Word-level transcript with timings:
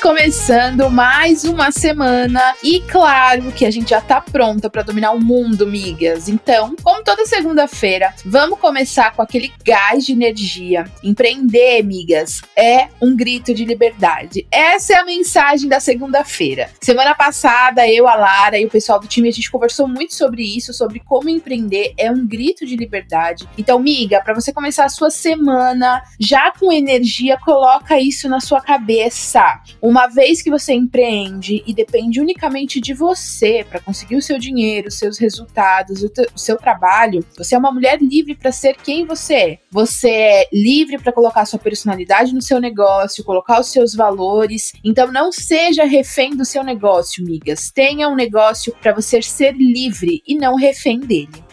Começando 0.00 0.90
mais 0.90 1.44
uma 1.44 1.70
semana 1.70 2.54
e 2.64 2.80
claro 2.80 3.52
que 3.52 3.66
a 3.66 3.70
gente 3.70 3.90
já 3.90 4.00
tá 4.00 4.20
pronta 4.20 4.70
para 4.70 4.82
dominar 4.82 5.12
o 5.12 5.20
mundo, 5.20 5.66
migas. 5.66 6.28
Então, 6.28 6.74
como 6.82 7.04
toda 7.04 7.26
segunda-feira, 7.26 8.14
vamos 8.24 8.58
começar 8.58 9.14
com 9.14 9.20
aquele 9.20 9.52
gás 9.64 10.06
de 10.06 10.12
energia. 10.12 10.90
Empreender, 11.02 11.82
migas, 11.82 12.40
é 12.56 12.88
um 13.00 13.14
grito 13.14 13.52
de 13.52 13.64
liberdade. 13.64 14.46
Essa 14.50 14.94
é 14.94 14.96
a 14.96 15.04
mensagem 15.04 15.68
da 15.68 15.80
segunda-feira. 15.80 16.70
Semana 16.80 17.14
passada, 17.14 17.86
eu, 17.86 18.08
a 18.08 18.14
Lara 18.14 18.58
e 18.58 18.66
o 18.66 18.70
pessoal 18.70 18.98
do 18.98 19.06
time 19.06 19.28
a 19.28 19.32
gente 19.32 19.50
conversou 19.50 19.86
muito 19.86 20.14
sobre 20.14 20.42
isso, 20.42 20.72
sobre 20.72 21.00
como 21.00 21.28
empreender 21.28 21.92
é 21.98 22.10
um 22.10 22.26
grito 22.26 22.64
de 22.64 22.74
liberdade. 22.74 23.48
Então, 23.56 23.78
miga, 23.78 24.20
para 24.22 24.34
você 24.34 24.52
começar 24.52 24.86
a 24.86 24.90
sua 24.90 25.10
semana 25.10 26.02
já 26.18 26.52
com 26.52 26.72
energia, 26.72 27.38
coloca 27.38 27.98
isso 28.00 28.28
na 28.28 28.40
sua 28.40 28.60
cabeça. 28.60 29.60
Uma 29.82 30.06
vez 30.06 30.42
que 30.42 30.50
você 30.50 30.74
empreende 30.74 31.62
e 31.66 31.72
depende 31.72 32.20
unicamente 32.20 32.80
de 32.80 32.92
você 32.92 33.64
para 33.68 33.80
conseguir 33.80 34.16
o 34.16 34.22
seu 34.22 34.38
dinheiro, 34.38 34.88
os 34.88 34.98
seus 34.98 35.18
resultados, 35.18 36.02
o, 36.02 36.10
o 36.34 36.38
seu 36.38 36.56
trabalho, 36.56 37.24
você 37.36 37.54
é 37.54 37.58
uma 37.58 37.72
mulher 37.72 37.98
livre 38.00 38.34
para 38.34 38.52
ser 38.52 38.76
quem 38.76 39.06
você 39.06 39.34
é. 39.34 39.58
Você 39.70 40.10
é 40.10 40.48
livre 40.52 40.98
para 40.98 41.12
colocar 41.12 41.46
sua 41.46 41.58
personalidade 41.58 42.34
no 42.34 42.42
seu 42.42 42.60
negócio, 42.60 43.24
colocar 43.24 43.60
os 43.60 43.68
seus 43.68 43.94
valores. 43.94 44.72
Então 44.84 45.10
não 45.10 45.32
seja 45.32 45.84
refém 45.84 46.36
do 46.36 46.44
seu 46.44 46.62
negócio, 46.62 47.24
migas. 47.24 47.70
Tenha 47.70 48.08
um 48.08 48.14
negócio 48.14 48.74
para 48.80 48.92
você 48.92 49.22
ser 49.22 49.52
livre 49.52 50.22
e 50.26 50.34
não 50.34 50.56
refém 50.56 51.00
dele. 51.00 51.49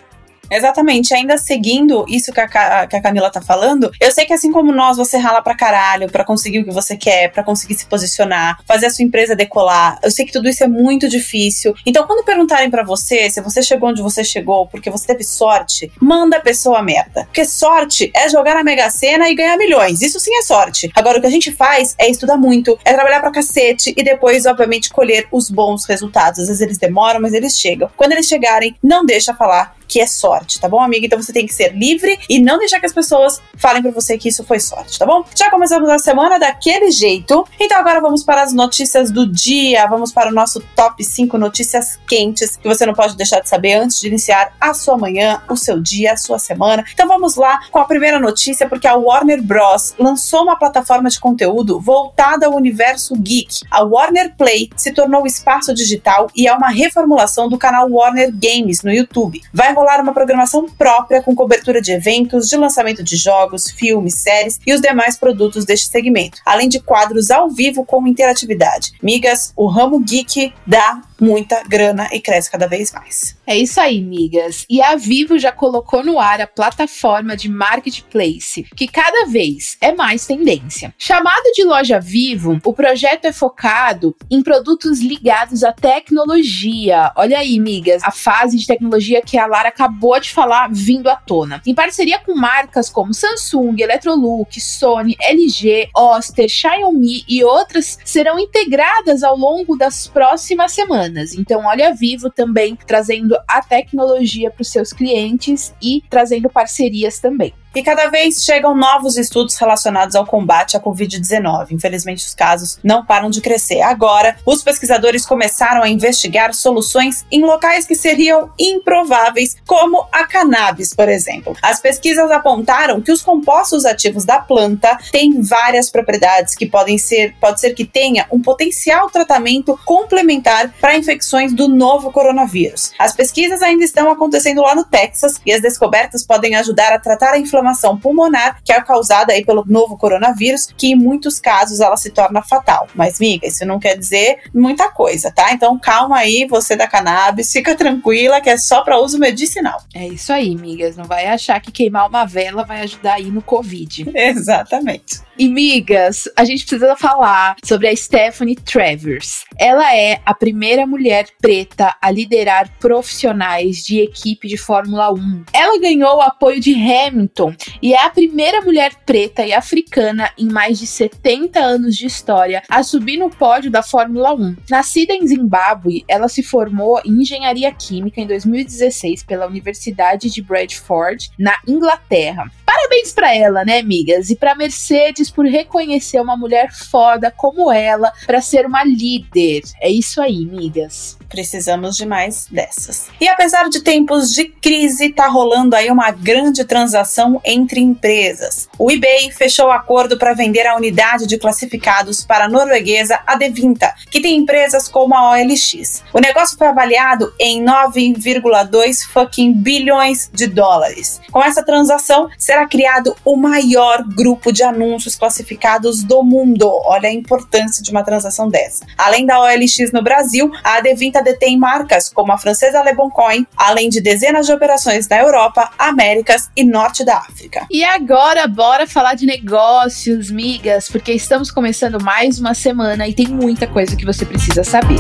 Exatamente, 0.50 1.14
ainda 1.14 1.38
seguindo 1.38 2.06
isso 2.08 2.32
que 2.32 2.40
a, 2.40 2.88
que 2.88 2.96
a 2.96 3.02
Camila 3.02 3.30
tá 3.30 3.42
falando, 3.42 3.92
eu 4.00 4.12
sei 4.12 4.26
que 4.26 4.34
assim 4.34 4.52
como 4.52 4.72
nós, 4.72 4.98
você 4.98 5.18
rala 5.18 5.42
pra 5.42 5.56
caralho 5.56 6.10
pra 6.10 6.24
conseguir 6.24 6.60
o 6.60 6.66
que 6.66 6.72
você 6.72 6.96
quer, 6.96 7.32
pra 7.32 7.44
conseguir 7.44 7.76
se 7.76 7.86
posicionar, 7.86 8.60
fazer 8.66 8.88
a 8.88 8.90
sua 8.90 9.04
empresa 9.04 9.36
decolar. 9.36 10.00
Eu 10.04 10.12
sei 10.12 10.26
que 10.26 10.32
tudo 10.32 10.48
isso 10.48 10.64
é 10.64 10.68
muito 10.68 11.10
difícil. 11.10 11.74
Então, 11.86 12.06
quando 12.06 12.26
perguntarem 12.26 12.70
para 12.70 12.84
você 12.84 13.30
se 13.30 13.42
você 13.42 13.62
chegou 13.62 13.90
onde 13.90 14.02
você 14.02 14.24
chegou 14.24 14.68
porque 14.68 14.90
você 14.90 15.08
teve 15.08 15.24
sorte, 15.24 15.92
manda 16.02 16.38
a 16.38 16.42
pessoa 16.42 16.82
merda. 16.82 17.26
Porque 17.26 17.46
sorte 17.46 18.12
é 18.16 18.30
jogar 18.30 18.56
na 18.56 18.64
Mega 18.64 18.90
Sena 18.90 19.30
e 19.30 19.36
ganhar 19.36 19.58
milhões. 19.58 20.02
Isso 20.02 20.20
sim 20.20 20.36
é 20.36 20.42
sorte. 20.42 20.92
Agora, 20.96 21.18
o 21.18 21.22
que 21.22 21.28
a 21.28 21.32
gente 21.32 21.52
faz 21.52 21.96
é 21.98 22.10
estudar 22.10 22.38
muito, 22.38 22.78
é 22.86 22.94
trabalhar 22.94 23.20
pra 23.20 23.32
cacete 23.32 23.94
e 23.96 24.04
depois, 24.04 24.46
obviamente, 24.46 24.90
colher 24.90 25.28
os 25.32 25.50
bons 25.50 25.86
resultados. 25.86 26.40
Às 26.40 26.48
vezes 26.48 26.62
eles 26.62 26.78
demoram, 26.78 27.20
mas 27.20 27.34
eles 27.34 27.54
chegam. 27.54 27.90
Quando 27.96 28.14
eles 28.14 28.28
chegarem, 28.28 28.76
não 28.84 29.06
deixa 29.06 29.34
falar 29.34 29.77
que 29.88 30.00
é 30.00 30.06
sorte, 30.06 30.60
tá 30.60 30.68
bom, 30.68 30.80
amiga? 30.80 31.06
Então 31.06 31.22
você 31.22 31.34
tem 31.34 31.46
que 31.46 31.54
ser 31.54 31.74
livre 31.74 32.20
e 32.30 32.40
não 32.40 32.58
deixar 32.58 32.80
que 32.80 32.86
as 32.86 32.94
pessoas 32.94 33.42
falem 33.56 33.82
para 33.82 33.92
você 33.92 34.18
que 34.18 34.30
isso 34.30 34.44
foi 34.44 34.60
sorte, 34.60 35.00
tá 35.00 35.06
bom? 35.06 35.24
Já 35.36 35.50
começamos 35.50 35.90
a 35.90 35.98
semana 35.98 36.38
daquele 36.38 36.92
jeito. 36.92 37.48
Então 37.60 37.78
agora 37.78 38.00
vamos 38.02 38.24
para 38.24 38.42
as 38.42 38.54
notícias 38.54 39.12
do 39.12 39.26
dia. 39.26 39.88
Vamos 39.88 40.12
para 40.12 40.30
o 40.30 40.34
nosso 40.34 40.62
top 40.76 41.04
5 41.04 41.38
notícias 41.38 42.00
quentes 42.08 42.58
que 42.58 42.68
você 42.68 42.86
não 42.86 42.94
pode 42.94 43.16
deixar 43.16 43.40
de 43.40 43.50
saber 43.50 43.74
antes 43.74 44.00
de 44.00 44.08
iniciar 44.08 44.54
a 44.60 44.74
sua 44.74 44.98
manhã, 44.98 45.42
o 45.50 45.56
seu 45.56 45.80
dia, 45.80 46.14
a 46.14 46.18
sua 46.18 46.40
semana. 46.40 46.84
Então 46.94 47.08
vamos 47.08 47.36
lá 47.36 47.60
com 47.72 47.80
a 47.80 47.86
primeira 47.86 48.20
notícia, 48.20 48.68
porque 48.68 48.88
a 48.88 48.96
Warner 48.96 49.42
Bros. 49.42 49.94
lançou 49.98 50.44
uma 50.44 50.56
plataforma 50.56 51.10
de 51.10 51.20
conteúdo 51.20 51.80
voltada 51.80 52.48
ao 52.48 52.56
universo 52.56 53.16
geek. 53.16 53.62
A 53.72 53.84
Warner 53.84 54.36
Play 54.36 54.70
se 54.76 54.92
tornou 54.92 55.26
espaço 55.26 55.74
digital 55.74 56.30
e 56.36 56.48
é 56.48 56.54
uma 56.54 56.70
reformulação 56.70 57.48
do 57.48 57.58
canal 57.58 57.90
Warner 57.90 58.32
Games 58.34 58.82
no 58.84 58.92
YouTube. 58.92 59.42
Vai 59.54 59.74
rolar 59.78 60.02
uma 60.02 60.14
programação 60.14 60.68
própria 60.78 61.22
com 61.22 61.36
cobertura 61.36 61.82
de 61.82 61.92
eventos, 61.92 62.48
de 62.48 62.58
lançamento 62.58 63.04
de 63.04 63.16
jogos, 63.16 63.70
filmes, 63.70 64.16
séries 64.16 64.60
e 64.66 64.74
os 64.74 64.82
demais 64.82 65.18
produtos 65.18 65.66
deste 65.66 65.88
segmento, 65.90 66.40
além 66.46 66.68
de 66.68 66.80
quadros 66.80 67.30
ao 67.30 67.50
vivo 67.50 67.86
com 67.86 68.08
interatividade. 68.08 68.94
Migas, 69.02 69.54
o 69.56 69.68
ramo 69.68 70.00
geek 70.00 70.54
dá 70.66 71.02
muita 71.20 71.64
grana 71.64 72.08
e 72.12 72.20
cresce 72.20 72.52
cada 72.52 72.68
vez 72.68 72.92
mais. 72.92 73.36
É 73.46 73.58
isso 73.58 73.80
aí, 73.80 74.02
migas. 74.02 74.66
E 74.70 74.82
a 74.82 74.96
Vivo 74.96 75.40
já 75.40 75.52
colocou 75.52 76.04
no 76.04 76.20
ar 76.20 76.42
a 76.42 76.48
plataforma 76.48 77.36
de 77.36 77.50
marketplace, 77.50 78.66
que 78.76 78.88
cada 78.88 79.26
vez 79.26 79.78
é 79.82 79.94
mais 79.94 80.26
tendência. 80.26 80.94
Chamado 80.98 81.52
de 81.54 81.64
Loja 81.64 82.00
Vivo, 82.00 82.60
o 82.64 82.74
projeto 82.74 83.26
é 83.26 83.34
focado 83.34 84.16
em 84.30 84.42
produtos 84.42 85.00
ligados 85.00 85.64
à 85.64 85.72
tecnologia. 85.72 87.12
Olha 87.16 87.40
aí, 87.40 87.60
migas, 87.60 88.04
a 88.04 88.12
fase 88.12 88.58
de 88.58 88.68
tecnologia 88.68 89.22
que 89.22 89.38
a 89.38 89.48
Lara 89.48 89.70
acabou 89.70 90.20
de 90.20 90.30
falar 90.30 90.70
vindo 90.72 91.10
à 91.10 91.16
tona. 91.16 91.62
Em 91.66 91.74
parceria 91.74 92.20
com 92.20 92.36
marcas 92.36 92.90
como 92.90 93.14
Samsung, 93.14 93.76
Electrolux, 93.80 94.64
Sony, 94.64 95.16
LG, 95.20 95.90
Oster, 95.96 96.48
Xiaomi 96.50 97.24
e 97.28 97.44
outras 97.44 97.98
serão 98.04 98.40
integradas 98.40 99.24
ao 99.24 99.38
longo 99.38 99.76
das 99.76 100.08
próximas 100.08 100.72
semanas 100.72 101.07
humanas. 101.08 101.34
Então, 101.34 101.66
olha 101.66 101.94
Vivo 101.94 102.30
também 102.30 102.76
trazendo 102.76 103.36
a 103.48 103.62
tecnologia 103.62 104.52
para 104.52 104.62
os 104.62 104.70
seus 104.70 104.94
clientes 104.94 105.74
e 105.82 106.04
trazendo 106.10 106.50
parcerias 106.50 107.20
também. 107.20 107.54
E 107.78 107.84
cada 107.84 108.10
vez 108.10 108.44
chegam 108.44 108.76
novos 108.76 109.18
estudos 109.18 109.56
relacionados 109.56 110.16
ao 110.16 110.26
combate 110.26 110.76
à 110.76 110.80
Covid-19. 110.80 111.68
Infelizmente, 111.70 112.26
os 112.26 112.34
casos 112.34 112.80
não 112.84 113.06
param 113.06 113.30
de 113.30 113.40
crescer. 113.40 113.82
Agora, 113.82 114.36
os 114.44 114.64
pesquisadores 114.64 115.28
começaram 115.28 115.84
a 115.84 115.88
investigar 115.88 116.56
soluções 116.56 117.24
em 117.32 117.46
locais 117.46 117.86
que 117.86 117.94
seriam 117.94 118.50
improváveis, 118.58 119.58
como 119.64 120.08
a 120.12 120.26
cannabis, 120.26 120.92
por 120.92 121.08
exemplo. 121.08 121.56
As 121.62 121.80
pesquisas 121.80 122.32
apontaram 122.32 123.00
que 123.00 123.12
os 123.12 123.22
compostos 123.22 123.86
ativos 123.86 124.26
da 124.26 124.40
planta 124.40 124.98
têm 125.12 125.40
várias 125.44 125.92
propriedades 125.92 126.56
que 126.56 126.66
podem 126.66 126.98
ser, 126.98 127.36
pode 127.40 127.60
ser 127.60 127.76
que 127.76 127.86
tenha 127.86 128.26
um 128.32 128.42
potencial 128.42 129.08
tratamento 129.12 129.80
complementar 129.86 130.74
para 130.82 130.98
infecções 130.98 131.54
do 131.54 131.68
novo 131.68 132.12
coronavírus. 132.12 132.92
As 132.98 133.16
pesquisas 133.16 133.62
ainda 133.62 133.84
estão 133.84 134.10
acontecendo 134.10 134.64
lá 134.64 134.74
no 134.74 134.84
Texas 134.84 135.40
e 135.46 135.54
as 135.54 135.62
descobertas 135.62 136.26
podem 136.26 136.56
ajudar 136.56 136.92
a 136.92 137.00
tratar 137.00 137.34
a 137.34 137.38
inflamação 137.38 137.67
inflamação 137.68 137.98
pulmonar 137.98 138.62
que 138.64 138.72
é 138.72 138.82
causada 138.82 139.34
aí 139.34 139.44
pelo 139.44 139.64
novo 139.68 139.98
coronavírus, 139.98 140.68
que 140.78 140.88
em 140.88 140.96
muitos 140.96 141.40
casos 141.40 141.80
ela 141.80 141.98
se 141.98 142.12
torna 142.12 142.42
fatal. 142.42 142.88
Mas, 142.96 143.20
miga, 143.20 143.48
isso 143.48 143.66
não 143.66 143.80
quer 143.80 143.98
dizer 143.98 144.40
muita 144.54 144.90
coisa, 144.90 145.32
tá? 145.32 145.52
Então 145.52 145.78
calma 145.78 146.18
aí, 146.18 146.46
você 146.46 146.76
da 146.76 146.88
cannabis, 146.88 147.52
fica 147.52 147.76
tranquila 147.76 148.42
que 148.42 148.50
é 148.50 148.58
só 148.58 148.82
para 148.82 149.00
uso 149.00 149.20
medicinal. 149.20 149.82
É 149.94 150.08
isso 150.08 150.32
aí, 150.32 150.56
migas. 150.56 150.96
Não 150.96 151.06
vai 151.06 151.28
achar 151.28 151.60
que 151.60 151.72
queimar 151.72 152.08
uma 152.08 152.26
vela 152.26 152.64
vai 152.64 152.82
ajudar 152.82 153.16
aí 153.16 153.30
no 153.30 153.42
Covid. 153.42 154.10
Exatamente. 154.16 155.28
E 155.38 155.48
migas, 155.48 156.28
a 156.36 156.44
gente 156.44 156.66
precisa 156.66 156.96
falar 156.96 157.56
sobre 157.64 157.88
a 157.88 157.96
Stephanie 157.96 158.56
Travers. 158.56 159.46
Ela 159.58 159.96
é 159.96 160.20
a 160.26 160.34
primeira 160.34 160.88
mulher 160.88 161.28
preta 161.40 161.96
a 162.02 162.10
liderar 162.10 162.72
profissionais 162.80 163.86
de 163.86 164.00
equipe 164.00 164.48
de 164.48 164.58
Fórmula 164.58 165.14
1. 165.14 165.46
Ela 165.54 165.80
ganhou 165.80 166.18
o 166.18 166.22
apoio 166.22 166.60
de 166.60 166.74
Hamilton 166.74 167.54
e 167.82 167.94
é 167.94 168.06
a 168.06 168.10
primeira 168.10 168.62
mulher 168.62 168.94
preta 169.06 169.46
e 169.46 169.54
africana 169.54 170.32
em 170.38 170.48
mais 170.48 170.80
de 170.80 170.88
70 170.88 171.60
anos 171.60 171.96
de 171.96 172.06
história 172.06 172.64
a 172.70 172.84
subir 172.84 173.18
no 173.18 173.30
pódio 173.30 173.72
da 173.72 173.84
Fórmula 173.84 174.34
1. 174.34 174.56
Nascida 174.70 175.14
em 175.14 175.26
Zimbábue, 175.28 176.04
ela 176.08 176.28
se 176.28 176.44
formou 176.44 177.02
em 177.06 177.22
engenharia 177.22 177.72
química 177.72 178.22
em 178.22 178.28
2016 178.28 179.24
pela 179.24 179.48
Universidade 179.48 180.30
de 180.30 180.42
Bradford, 180.42 181.32
na 181.38 181.58
Inglaterra. 181.68 182.52
Parabéns 182.66 183.14
para 183.14 183.34
ela, 183.34 183.66
né, 183.66 183.80
amigas? 183.80 184.30
E 184.30 184.36
para 184.36 184.56
Mercedes 184.56 185.32
por 185.32 185.46
reconhecer 185.46 186.20
uma 186.20 186.38
mulher 186.38 186.72
foda 186.72 187.32
como 187.32 187.72
ela 187.72 188.12
para 188.26 188.42
ser 188.42 188.66
uma 188.66 188.84
líder. 188.84 189.64
É 189.82 189.90
isso 189.90 190.22
aí, 190.22 190.46
migas. 190.46 191.17
Precisamos 191.30 191.96
de 191.96 192.06
mais 192.06 192.48
dessas. 192.50 193.08
E 193.20 193.28
apesar 193.28 193.70
de 193.70 193.82
tempos 193.82 194.32
de 194.32 194.46
crise, 194.46 195.10
tá 195.10 195.28
rolando 195.28 195.76
aí 195.76 195.90
uma 195.92 196.12
grande 196.12 196.66
transação 196.66 197.42
entre 197.46 197.80
empresas. 197.80 198.68
O 198.78 198.92
eBay 198.92 199.32
fechou 199.32 199.72
acordo 199.72 200.18
para 200.18 200.34
vender 200.34 200.66
a 200.68 200.76
unidade 200.76 201.28
de 201.28 201.38
classificados 201.38 202.24
para 202.24 202.46
a 202.46 202.50
norueguesa 202.50 203.20
Adevinta, 203.26 203.94
que 204.10 204.22
tem 204.22 204.38
empresas 204.38 204.88
como 204.88 205.16
a 205.16 205.32
OLX. 205.32 206.04
O 206.14 206.20
negócio 206.20 206.58
foi 206.58 206.68
avaliado 206.68 207.34
em 207.40 207.64
9,2 207.64 209.02
fucking 209.12 209.54
bilhões 209.54 210.30
de 210.34 210.48
dólares. 210.48 211.20
Com 211.32 211.44
essa 211.44 211.64
transação, 211.64 212.30
será 212.38 212.68
criado 212.68 213.16
o 213.24 213.36
maior 213.36 214.04
grupo 214.04 214.52
de 214.52 214.64
anúncios 214.64 215.16
classificados 215.16 216.04
do 216.04 216.24
mundo. 216.24 216.68
Olha 216.86 217.10
a 217.10 217.14
importância 217.14 217.84
de 217.84 217.92
uma 217.92 218.04
transação 218.04 218.50
dessa. 218.50 218.86
Além 218.98 219.26
da 219.26 219.40
OLX 219.40 219.92
no 219.92 220.02
Brasil, 220.02 220.52
a 220.64 220.78
Adevinta 220.78 221.17
detém 221.22 221.58
marcas 221.58 222.10
como 222.10 222.32
a 222.32 222.38
francesa 222.38 222.82
Le 222.84 222.94
Bon 222.94 223.10
Coin, 223.10 223.46
além 223.56 223.90
de 223.90 224.02
dezenas 224.02 224.46
de 224.46 224.54
operações 224.54 225.08
na 225.08 225.20
Europa, 225.20 225.70
Américas 225.78 226.50
e 226.56 226.64
Norte 226.64 227.04
da 227.04 227.18
África. 227.18 227.66
E 227.70 227.84
agora, 227.84 228.48
bora 228.48 228.88
falar 228.88 229.16
de 229.16 229.26
negócios, 229.26 230.32
migas, 230.32 230.90
porque 230.90 231.12
estamos 231.14 231.52
começando 231.52 232.02
mais 232.02 232.40
uma 232.40 232.54
semana 232.54 233.08
e 233.08 233.14
tem 233.14 233.28
muita 233.28 233.68
coisa 233.68 233.96
que 233.96 234.06
você 234.06 234.26
precisa 234.26 234.64
saber. 234.64 234.98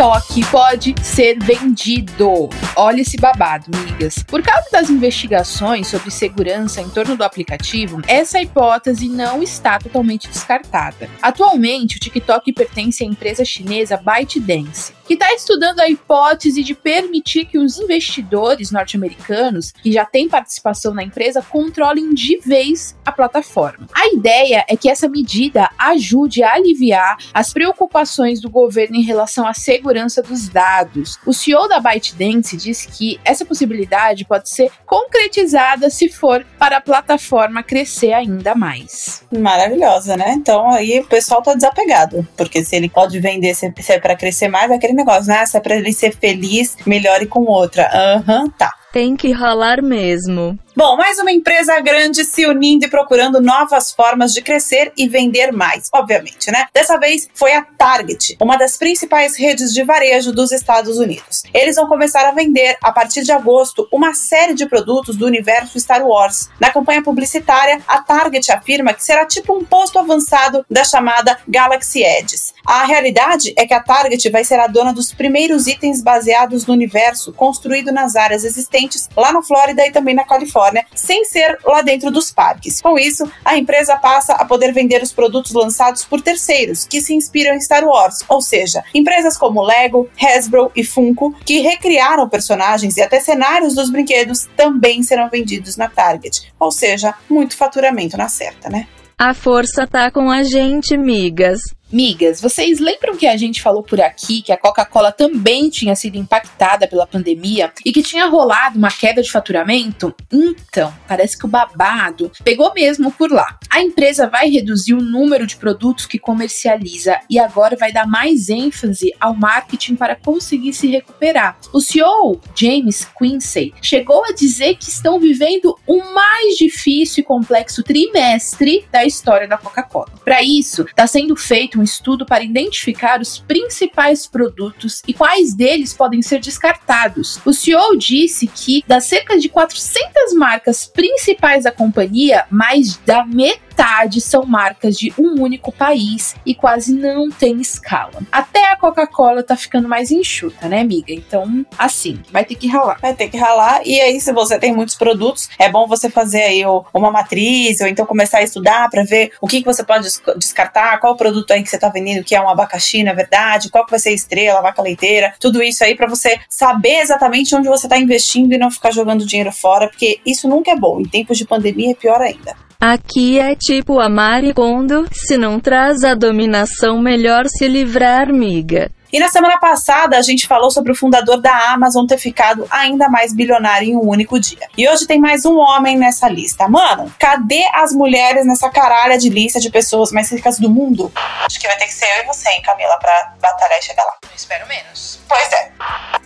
TikTok 0.00 0.50
pode 0.50 0.94
ser 1.02 1.38
vendido. 1.38 2.48
Olha 2.74 3.02
esse 3.02 3.18
babado, 3.18 3.66
migas. 3.68 4.22
Por 4.22 4.42
causa 4.42 4.66
das 4.72 4.88
investigações 4.88 5.88
sobre 5.88 6.10
segurança 6.10 6.80
em 6.80 6.88
torno 6.88 7.18
do 7.18 7.22
aplicativo, 7.22 8.00
essa 8.08 8.40
hipótese 8.40 9.10
não 9.10 9.42
está 9.42 9.78
totalmente 9.78 10.26
descartada. 10.26 11.06
Atualmente, 11.20 11.98
o 11.98 12.00
TikTok 12.00 12.50
pertence 12.54 13.04
à 13.04 13.06
empresa 13.06 13.44
chinesa 13.44 13.98
ByteDance, 13.98 14.94
que 15.10 15.14
está 15.14 15.34
estudando 15.34 15.80
a 15.80 15.88
hipótese 15.88 16.62
de 16.62 16.72
permitir 16.72 17.44
que 17.44 17.58
os 17.58 17.80
investidores 17.80 18.70
norte-americanos, 18.70 19.72
que 19.72 19.90
já 19.90 20.04
têm 20.04 20.28
participação 20.28 20.94
na 20.94 21.02
empresa, 21.02 21.42
controlem 21.42 22.14
de 22.14 22.38
vez 22.38 22.96
a 23.04 23.10
plataforma. 23.10 23.88
A 23.92 24.06
ideia 24.14 24.64
é 24.68 24.76
que 24.76 24.88
essa 24.88 25.08
medida 25.08 25.68
ajude 25.76 26.44
a 26.44 26.52
aliviar 26.52 27.16
as 27.34 27.52
preocupações 27.52 28.40
do 28.40 28.48
governo 28.48 28.94
em 28.94 29.02
relação 29.02 29.48
à 29.48 29.52
segurança 29.52 30.22
dos 30.22 30.48
dados. 30.48 31.18
O 31.26 31.32
CEO 31.32 31.66
da 31.66 31.80
ByteDance 31.80 32.56
diz 32.56 32.86
que 32.86 33.18
essa 33.24 33.44
possibilidade 33.44 34.24
pode 34.24 34.48
ser 34.48 34.70
concretizada 34.86 35.90
se 35.90 36.08
for 36.08 36.46
para 36.56 36.76
a 36.76 36.80
plataforma 36.80 37.64
crescer 37.64 38.12
ainda 38.12 38.54
mais. 38.54 39.24
Maravilhosa, 39.36 40.16
né? 40.16 40.34
Então 40.36 40.70
aí 40.70 41.00
o 41.00 41.06
pessoal 41.06 41.42
tá 41.42 41.52
desapegado, 41.54 42.24
porque 42.36 42.64
se 42.64 42.76
ele 42.76 42.88
pode 42.88 43.18
vender 43.18 43.56
se 43.56 43.66
é 43.88 43.98
para 43.98 44.14
crescer 44.14 44.46
mais, 44.46 44.68
vai 44.68 44.78
querer 44.78 44.99
negócio, 45.00 45.26
né? 45.26 45.44
Se 45.46 45.56
é 45.56 45.60
pra 45.60 45.76
ele 45.76 45.92
ser 45.92 46.14
feliz, 46.16 46.76
melhore 46.86 47.26
com 47.26 47.44
outra. 47.44 47.88
Aham, 47.92 48.44
uhum, 48.44 48.50
tá. 48.50 48.72
Tem 48.92 49.16
que 49.16 49.30
ralar 49.30 49.80
mesmo. 49.82 50.58
Bom, 50.80 50.96
mais 50.96 51.18
uma 51.18 51.30
empresa 51.30 51.78
grande 51.80 52.24
se 52.24 52.46
unindo 52.46 52.86
e 52.86 52.88
procurando 52.88 53.38
novas 53.38 53.92
formas 53.92 54.32
de 54.32 54.40
crescer 54.40 54.90
e 54.96 55.06
vender 55.06 55.52
mais, 55.52 55.90
obviamente, 55.92 56.50
né? 56.50 56.68
Dessa 56.72 56.96
vez 56.96 57.28
foi 57.34 57.52
a 57.52 57.60
Target, 57.60 58.38
uma 58.40 58.56
das 58.56 58.78
principais 58.78 59.36
redes 59.36 59.74
de 59.74 59.82
varejo 59.82 60.32
dos 60.32 60.50
Estados 60.50 60.96
Unidos. 60.96 61.42
Eles 61.52 61.76
vão 61.76 61.86
começar 61.86 62.26
a 62.26 62.32
vender, 62.32 62.78
a 62.82 62.90
partir 62.92 63.24
de 63.24 63.30
agosto, 63.30 63.86
uma 63.92 64.14
série 64.14 64.54
de 64.54 64.64
produtos 64.64 65.18
do 65.18 65.26
universo 65.26 65.78
Star 65.78 66.02
Wars. 66.02 66.48
Na 66.58 66.72
campanha 66.72 67.02
publicitária, 67.02 67.82
a 67.86 68.00
Target 68.00 68.50
afirma 68.50 68.94
que 68.94 69.04
será 69.04 69.26
tipo 69.26 69.54
um 69.54 69.62
posto 69.62 69.98
avançado 69.98 70.64
da 70.70 70.82
chamada 70.82 71.38
Galaxy 71.46 72.02
Edge. 72.02 72.36
A 72.66 72.86
realidade 72.86 73.52
é 73.58 73.66
que 73.66 73.74
a 73.74 73.82
Target 73.82 74.30
vai 74.30 74.44
ser 74.44 74.58
a 74.58 74.66
dona 74.66 74.94
dos 74.94 75.12
primeiros 75.12 75.66
itens 75.66 76.00
baseados 76.00 76.64
no 76.64 76.72
universo 76.72 77.34
construído 77.34 77.92
nas 77.92 78.16
áreas 78.16 78.44
existentes 78.44 79.10
lá 79.14 79.30
na 79.30 79.42
Flórida 79.42 79.86
e 79.86 79.92
também 79.92 80.14
na 80.14 80.24
Califórnia, 80.24 80.69
sem 80.94 81.24
ser 81.24 81.58
lá 81.64 81.82
dentro 81.82 82.10
dos 82.10 82.30
parques. 82.32 82.80
Com 82.80 82.98
isso, 82.98 83.30
a 83.44 83.56
empresa 83.56 83.96
passa 83.96 84.34
a 84.34 84.44
poder 84.44 84.72
vender 84.72 85.02
os 85.02 85.12
produtos 85.12 85.52
lançados 85.52 86.04
por 86.04 86.20
terceiros 86.20 86.86
que 86.86 87.00
se 87.00 87.14
inspiram 87.14 87.54
em 87.54 87.60
Star 87.60 87.84
Wars, 87.84 88.24
ou 88.28 88.40
seja, 88.40 88.82
empresas 88.94 89.36
como 89.36 89.62
Lego, 89.62 90.08
Hasbro 90.20 90.70
e 90.74 90.84
Funko, 90.84 91.34
que 91.44 91.60
recriaram 91.60 92.28
personagens 92.28 92.96
e 92.96 93.02
até 93.02 93.20
cenários 93.20 93.74
dos 93.74 93.90
brinquedos, 93.90 94.48
também 94.56 95.02
serão 95.02 95.28
vendidos 95.28 95.76
na 95.76 95.88
Target. 95.88 96.52
Ou 96.58 96.70
seja, 96.70 97.14
muito 97.28 97.56
faturamento 97.56 98.16
na 98.16 98.28
certa, 98.28 98.68
né? 98.68 98.86
A 99.18 99.34
força 99.34 99.86
tá 99.86 100.10
com 100.10 100.30
a 100.30 100.42
gente, 100.42 100.96
migas. 100.96 101.60
Migas, 101.92 102.40
vocês 102.40 102.78
lembram 102.78 103.16
que 103.16 103.26
a 103.26 103.36
gente 103.36 103.60
falou 103.60 103.82
por 103.82 104.00
aqui 104.00 104.42
que 104.42 104.52
a 104.52 104.56
Coca-Cola 104.56 105.10
também 105.10 105.68
tinha 105.68 105.96
sido 105.96 106.16
impactada 106.16 106.86
pela 106.86 107.06
pandemia 107.06 107.72
e 107.84 107.92
que 107.92 108.02
tinha 108.02 108.26
rolado 108.26 108.78
uma 108.78 108.90
queda 108.90 109.20
de 109.20 109.30
faturamento? 109.30 110.14
Então, 110.32 110.94
parece 111.08 111.36
que 111.36 111.44
o 111.44 111.48
babado 111.48 112.30
pegou 112.44 112.72
mesmo 112.74 113.10
por 113.10 113.32
lá. 113.32 113.58
A 113.68 113.82
empresa 113.82 114.28
vai 114.28 114.48
reduzir 114.48 114.94
o 114.94 115.02
número 115.02 115.46
de 115.46 115.56
produtos 115.56 116.06
que 116.06 116.18
comercializa 116.18 117.18
e 117.28 117.40
agora 117.40 117.76
vai 117.76 117.92
dar 117.92 118.06
mais 118.06 118.48
ênfase 118.48 119.12
ao 119.18 119.34
marketing 119.34 119.96
para 119.96 120.14
conseguir 120.14 120.72
se 120.72 120.86
recuperar. 120.86 121.58
O 121.72 121.80
CEO, 121.80 122.40
James 122.54 123.04
Quincy, 123.18 123.74
chegou 123.82 124.24
a 124.24 124.32
dizer 124.32 124.76
que 124.76 124.88
estão 124.88 125.18
vivendo 125.18 125.76
o 125.86 125.98
mais 126.14 126.56
difícil 126.56 127.22
e 127.22 127.24
complexo 127.24 127.82
trimestre 127.82 128.84
da 128.92 129.04
história 129.04 129.48
da 129.48 129.58
Coca-Cola. 129.58 130.12
Para 130.24 130.40
isso, 130.42 130.82
está 130.82 131.06
sendo 131.06 131.34
feito 131.34 131.79
um 131.80 131.82
estudo 131.82 132.26
para 132.26 132.44
identificar 132.44 133.20
os 133.20 133.38
principais 133.38 134.26
produtos 134.26 135.02
e 135.08 135.14
quais 135.14 135.54
deles 135.54 135.94
podem 135.94 136.22
ser 136.22 136.40
descartados. 136.40 137.40
O 137.44 137.52
CEO 137.52 137.96
disse 137.96 138.46
que 138.46 138.84
das 138.86 139.04
cerca 139.04 139.38
de 139.38 139.48
400 139.48 140.34
marcas 140.34 140.86
principais 140.86 141.64
da 141.64 141.72
companhia, 141.72 142.44
mais 142.50 142.96
da 142.98 143.24
metade 143.24 143.69
metade 143.70 144.20
são 144.20 144.44
marcas 144.44 144.96
de 144.96 145.12
um 145.18 145.40
único 145.40 145.70
país 145.70 146.34
e 146.44 146.54
quase 146.54 146.92
não 146.92 147.30
tem 147.30 147.60
escala. 147.60 148.22
Até 148.30 148.70
a 148.70 148.76
Coca-Cola 148.76 149.42
tá 149.42 149.56
ficando 149.56 149.88
mais 149.88 150.10
enxuta, 150.10 150.68
né, 150.68 150.80
amiga? 150.80 151.12
Então, 151.12 151.64
assim, 151.78 152.20
vai 152.30 152.44
ter 152.44 152.56
que 152.56 152.66
ralar. 152.66 152.98
Vai 153.00 153.14
ter 153.14 153.28
que 153.28 153.36
ralar. 153.36 153.82
E 153.86 154.00
aí, 154.00 154.20
se 154.20 154.32
você 154.32 154.58
tem 154.58 154.74
muitos 154.74 154.96
produtos, 154.96 155.48
é 155.58 155.70
bom 155.70 155.86
você 155.86 156.10
fazer 156.10 156.42
aí 156.42 156.62
uma 156.92 157.10
matriz, 157.10 157.80
ou 157.80 157.86
então 157.86 158.04
começar 158.04 158.38
a 158.38 158.42
estudar 158.42 158.90
para 158.90 159.04
ver 159.04 159.32
o 159.40 159.46
que, 159.46 159.60
que 159.60 159.66
você 159.66 159.84
pode 159.84 160.08
descartar, 160.36 160.98
qual 160.98 161.16
produto 161.16 161.50
aí 161.52 161.62
que 161.62 161.68
você 161.68 161.78
tá 161.78 161.88
vendendo 161.88 162.24
que 162.24 162.34
é 162.34 162.40
um 162.40 162.48
abacaxi, 162.48 163.02
na 163.02 163.12
verdade, 163.12 163.70
qual 163.70 163.84
que 163.84 163.90
vai 163.90 164.00
ser 164.00 164.10
a 164.10 164.14
estrela, 164.14 164.58
a 164.58 164.62
vaca 164.62 164.82
leiteira, 164.82 165.34
tudo 165.38 165.62
isso 165.62 165.84
aí 165.84 165.94
para 165.94 166.08
você 166.08 166.38
saber 166.48 167.00
exatamente 167.00 167.54
onde 167.54 167.68
você 167.68 167.88
tá 167.88 167.98
investindo 167.98 168.52
e 168.52 168.58
não 168.58 168.70
ficar 168.70 168.90
jogando 168.90 169.24
dinheiro 169.24 169.52
fora, 169.52 169.88
porque 169.88 170.20
isso 170.26 170.48
nunca 170.48 170.70
é 170.70 170.76
bom. 170.76 171.00
Em 171.00 171.08
tempos 171.08 171.38
de 171.38 171.46
pandemia 171.46 171.92
é 171.92 171.94
pior 171.94 172.20
ainda. 172.20 172.69
Aqui 172.80 173.38
é 173.38 173.54
tipo 173.54 174.00
a 174.00 174.08
Maricondo, 174.08 175.06
se 175.12 175.36
não 175.36 175.60
traz 175.60 176.02
a 176.02 176.14
dominação, 176.14 176.98
melhor 176.98 177.46
se 177.46 177.68
livrar, 177.68 178.32
miga. 178.32 178.90
E 179.12 179.18
na 179.18 179.28
semana 179.28 179.58
passada 179.58 180.16
a 180.16 180.22
gente 180.22 180.46
falou 180.46 180.70
sobre 180.70 180.90
o 180.90 180.94
fundador 180.94 181.38
da 181.38 181.72
Amazon 181.72 182.06
ter 182.06 182.16
ficado 182.16 182.66
ainda 182.70 183.06
mais 183.10 183.34
bilionário 183.34 183.88
em 183.88 183.96
um 183.96 184.08
único 184.08 184.40
dia. 184.40 184.66
E 184.78 184.88
hoje 184.88 185.06
tem 185.06 185.20
mais 185.20 185.44
um 185.44 185.58
homem 185.58 185.98
nessa 185.98 186.26
lista. 186.26 186.68
Mano, 186.68 187.12
cadê 187.18 187.62
as 187.74 187.92
mulheres 187.92 188.46
nessa 188.46 188.70
caralha 188.70 189.18
de 189.18 189.28
lista 189.28 189.60
de 189.60 189.68
pessoas 189.68 190.10
mais 190.10 190.30
ricas 190.30 190.58
do 190.58 190.70
mundo? 190.70 191.12
Acho 191.44 191.60
que 191.60 191.66
vai 191.66 191.76
ter 191.76 191.84
que 191.84 191.92
ser 191.92 192.06
eu 192.16 192.22
e 192.22 192.26
você, 192.28 192.48
hein, 192.48 192.62
Camila, 192.62 192.96
pra 192.98 193.34
batalhar 193.42 193.78
e 193.78 193.82
chegar 193.82 194.04
lá. 194.04 194.12
Eu 194.22 194.30
espero 194.34 194.66
menos. 194.66 195.20
Pois 195.28 195.52
é. 195.52 195.70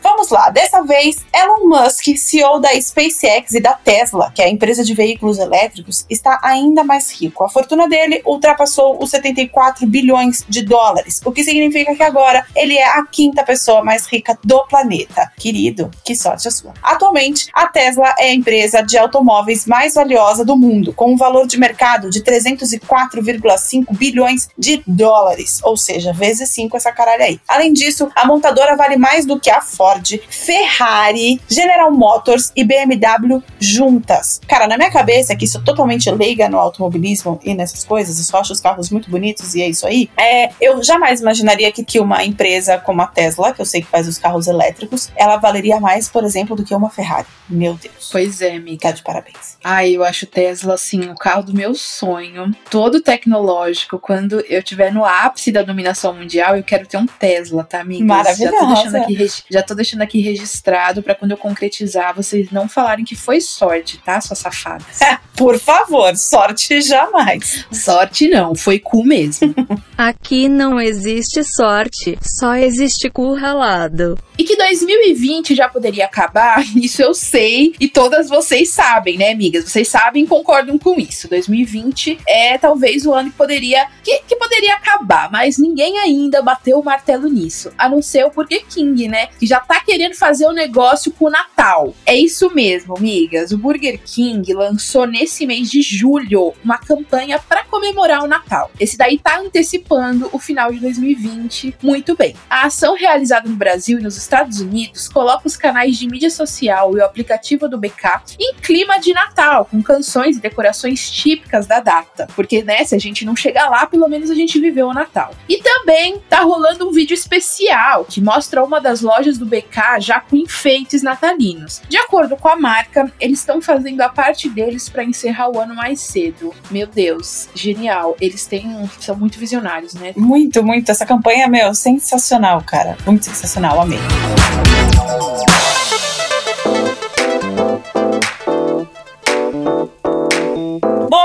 Vamos 0.04 0.28
lá, 0.28 0.50
dessa 0.50 0.82
vez, 0.82 1.24
Elon 1.34 1.66
Musk, 1.66 2.14
CEO 2.18 2.60
da 2.60 2.78
SpaceX 2.78 3.54
e 3.54 3.60
da 3.60 3.72
Tesla, 3.72 4.30
que 4.34 4.42
é 4.42 4.44
a 4.44 4.50
empresa 4.50 4.84
de 4.84 4.92
veículos 4.92 5.38
elétricos, 5.38 6.04
está 6.10 6.38
ainda 6.42 6.84
mais 6.84 7.10
rico. 7.10 7.42
A 7.42 7.48
fortuna 7.48 7.88
dele 7.88 8.20
ultrapassou 8.26 9.02
os 9.02 9.08
74 9.08 9.86
bilhões 9.86 10.44
de 10.46 10.60
dólares, 10.60 11.22
o 11.24 11.32
que 11.32 11.42
significa 11.42 11.96
que 11.96 12.02
agora 12.02 12.44
ele 12.54 12.76
é 12.76 12.86
a 12.86 13.06
quinta 13.06 13.42
pessoa 13.42 13.82
mais 13.82 14.06
rica 14.06 14.38
do 14.44 14.66
planeta. 14.66 15.32
Querido, 15.38 15.90
que 16.04 16.14
sorte 16.14 16.48
a 16.48 16.50
sua. 16.50 16.74
Atualmente, 16.82 17.48
a 17.54 17.66
Tesla 17.66 18.14
é 18.18 18.26
a 18.26 18.34
empresa 18.34 18.82
de 18.82 18.98
automóveis 18.98 19.64
mais 19.64 19.94
valiosa 19.94 20.44
do 20.44 20.54
mundo, 20.54 20.92
com 20.92 21.14
um 21.14 21.16
valor 21.16 21.46
de 21.46 21.58
mercado 21.58 22.10
de 22.10 22.22
304,5 22.22 23.96
bilhões 23.96 24.50
de 24.58 24.82
dólares, 24.86 25.60
ou 25.64 25.78
seja, 25.78 26.12
vezes 26.12 26.50
5 26.50 26.76
essa 26.76 26.92
caralho 26.92 27.22
aí. 27.22 27.40
Além 27.48 27.72
disso, 27.72 28.10
a 28.14 28.26
montadora 28.26 28.76
vale 28.76 28.98
mais 28.98 29.24
do 29.24 29.40
que 29.40 29.48
a 29.48 29.62
Ford, 29.62 29.93
Ferrari, 30.28 31.40
General 31.48 31.90
Motors 31.90 32.52
e 32.54 32.64
BMW 32.64 33.42
juntas. 33.58 34.40
Cara, 34.46 34.66
na 34.66 34.76
minha 34.76 34.90
cabeça, 34.90 35.36
que 35.36 35.44
isso 35.44 35.62
totalmente 35.62 36.10
leiga 36.10 36.48
no 36.48 36.58
automobilismo 36.58 37.38
e 37.42 37.54
nessas 37.54 37.84
coisas, 37.84 38.18
eu 38.18 38.24
só 38.24 38.38
acho 38.38 38.52
os 38.52 38.60
carros 38.60 38.90
muito 38.90 39.10
bonitos 39.10 39.54
e 39.54 39.62
é 39.62 39.68
isso 39.68 39.86
aí, 39.86 40.10
é, 40.16 40.50
eu 40.60 40.82
jamais 40.82 41.20
imaginaria 41.20 41.70
que, 41.72 41.84
que 41.84 42.00
uma 42.00 42.24
empresa 42.24 42.78
como 42.78 43.02
a 43.02 43.06
Tesla, 43.06 43.52
que 43.52 43.60
eu 43.60 43.66
sei 43.66 43.82
que 43.82 43.88
faz 43.88 44.06
os 44.08 44.18
carros 44.18 44.46
elétricos, 44.46 45.10
ela 45.16 45.36
valeria 45.36 45.80
mais, 45.80 46.08
por 46.08 46.24
exemplo, 46.24 46.56
do 46.56 46.64
que 46.64 46.74
uma 46.74 46.90
Ferrari. 46.90 47.26
Meu 47.48 47.74
Deus. 47.74 48.08
Pois 48.10 48.40
é, 48.40 48.56
amiga. 48.56 48.82
Tá 48.82 48.90
de 48.90 49.02
parabéns. 49.02 49.58
Ai, 49.62 49.90
eu 49.90 50.04
acho 50.04 50.26
Tesla, 50.26 50.74
assim, 50.74 51.10
o 51.10 51.14
carro 51.14 51.42
do 51.42 51.54
meu 51.54 51.74
sonho. 51.74 52.54
Todo 52.70 53.00
tecnológico. 53.00 53.98
Quando 53.98 54.40
eu 54.48 54.60
estiver 54.60 54.92
no 54.92 55.04
ápice 55.04 55.52
da 55.52 55.62
dominação 55.62 56.14
mundial, 56.14 56.56
eu 56.56 56.62
quero 56.62 56.86
ter 56.86 56.96
um 56.96 57.06
Tesla, 57.06 57.64
tá, 57.64 57.80
amiga? 57.80 58.04
Maravilhosa. 58.04 58.50
Já 58.50 58.60
tô 58.60 58.74
deixando 58.74 58.96
aqui, 58.96 59.28
já 59.50 59.62
tô 59.62 59.74
deixando 59.84 60.02
aqui 60.02 60.20
registrado 60.20 61.02
para 61.02 61.14
quando 61.14 61.32
eu 61.32 61.36
concretizar, 61.36 62.14
vocês 62.14 62.50
não 62.50 62.68
falarem 62.68 63.04
que 63.04 63.14
foi 63.14 63.40
sorte, 63.40 63.98
tá, 63.98 64.20
suas 64.20 64.38
safadas? 64.38 64.98
Por 65.36 65.58
favor, 65.58 66.16
sorte 66.16 66.80
jamais. 66.80 67.66
Sorte 67.72 68.28
não, 68.28 68.54
foi 68.54 68.78
cu 68.78 69.04
mesmo. 69.04 69.52
Aqui 69.98 70.48
não 70.48 70.80
existe 70.80 71.42
sorte, 71.44 72.16
só 72.22 72.54
existe 72.54 73.10
cu 73.10 73.34
ralado. 73.34 74.16
E 74.36 74.42
que 74.42 74.56
2020 74.56 75.54
já 75.54 75.68
poderia 75.68 76.04
acabar, 76.04 76.64
isso 76.74 77.02
eu 77.02 77.14
sei 77.14 77.74
e 77.78 77.88
todas 77.88 78.28
vocês 78.28 78.70
sabem, 78.70 79.16
né, 79.16 79.30
amigas? 79.30 79.64
Vocês 79.64 79.88
sabem 79.88 80.24
e 80.24 80.26
concordam 80.26 80.78
com 80.78 80.98
isso. 80.98 81.28
2020 81.28 82.18
é 82.26 82.58
talvez 82.58 83.04
o 83.06 83.12
ano 83.12 83.30
que 83.30 83.36
poderia 83.36 83.86
que, 84.02 84.20
que 84.26 84.36
poderia 84.36 84.74
acabar, 84.74 85.30
mas 85.30 85.58
ninguém 85.58 85.98
ainda 85.98 86.42
bateu 86.42 86.78
o 86.78 86.84
martelo 86.84 87.28
nisso, 87.28 87.72
a 87.76 87.88
não 87.88 88.02
ser 88.02 88.24
o 88.24 88.30
Burger 88.30 88.64
King, 88.68 89.08
né, 89.08 89.28
que 89.38 89.46
já 89.46 89.60
tá 89.60 89.80
querendo 89.80 90.14
fazer 90.14 90.46
o 90.46 90.50
um 90.50 90.54
negócio 90.54 91.12
com 91.12 91.26
o 91.26 91.30
Natal. 91.30 91.94
É 92.06 92.16
isso 92.16 92.52
mesmo, 92.54 92.96
amigas. 92.96 93.52
O 93.52 93.58
Burger 93.58 94.00
King 94.04 94.52
lançou 94.52 95.06
nesse 95.06 95.23
mês 95.46 95.70
de 95.70 95.82
julho 95.82 96.54
uma 96.64 96.78
campanha 96.78 97.38
para 97.38 97.64
comemorar 97.64 98.22
o 98.22 98.26
Natal. 98.26 98.70
Esse 98.78 98.96
daí 98.96 99.18
tá 99.18 99.38
antecipando 99.38 100.28
o 100.32 100.38
final 100.38 100.72
de 100.72 100.80
2020 100.80 101.76
muito 101.82 102.16
bem. 102.16 102.34
A 102.48 102.66
ação 102.66 102.94
realizada 102.94 103.48
no 103.48 103.56
Brasil 103.56 103.98
e 103.98 104.02
nos 104.02 104.16
Estados 104.16 104.60
Unidos 104.60 105.08
coloca 105.08 105.46
os 105.46 105.56
canais 105.56 105.96
de 105.96 106.06
mídia 106.08 106.30
social 106.30 106.96
e 106.96 107.00
o 107.00 107.04
aplicativo 107.04 107.68
do 107.68 107.78
BK 107.78 108.22
em 108.38 108.54
clima 108.56 108.98
de 108.98 109.12
Natal, 109.12 109.66
com 109.66 109.82
canções 109.82 110.36
e 110.36 110.40
decorações 110.40 111.10
típicas 111.10 111.66
da 111.66 111.80
data. 111.80 112.28
Porque, 112.34 112.62
né, 112.62 112.84
se 112.84 112.94
a 112.94 112.98
gente 112.98 113.24
não 113.24 113.36
chegar 113.36 113.68
lá, 113.68 113.86
pelo 113.86 114.08
menos 114.08 114.30
a 114.30 114.34
gente 114.34 114.58
viveu 114.58 114.88
o 114.88 114.94
Natal. 114.94 115.34
E 115.48 115.58
também 115.62 116.18
tá 116.28 116.40
rolando 116.40 116.88
um 116.88 116.92
vídeo 116.92 117.14
especial 117.14 118.04
que 118.04 118.20
mostra 118.20 118.62
uma 118.62 118.80
das 118.80 119.00
lojas 119.00 119.38
do 119.38 119.46
BK 119.46 120.00
já 120.00 120.20
com 120.20 120.36
enfeites 120.36 121.02
natalinos. 121.02 121.82
De 121.88 121.96
acordo 121.96 122.36
com 122.36 122.48
a 122.48 122.56
marca, 122.56 123.12
eles 123.20 123.38
estão 123.38 123.60
fazendo 123.60 124.00
a 124.00 124.08
parte 124.08 124.48
deles 124.48 124.88
para 124.88 125.04
encerrar 125.14 125.48
o 125.48 125.58
ano 125.58 125.74
mais 125.74 126.00
cedo. 126.00 126.52
Meu 126.70 126.86
Deus, 126.86 127.48
genial. 127.54 128.16
Eles 128.20 128.46
têm 128.46 128.88
são 129.00 129.16
muito 129.16 129.38
visionários, 129.38 129.94
né? 129.94 130.12
Muito, 130.16 130.62
muito. 130.62 130.90
Essa 130.90 131.06
campanha, 131.06 131.48
meu, 131.48 131.74
sensacional, 131.74 132.62
cara. 132.66 132.96
Muito 133.06 133.24
sensacional, 133.24 133.80
amei. 133.80 133.98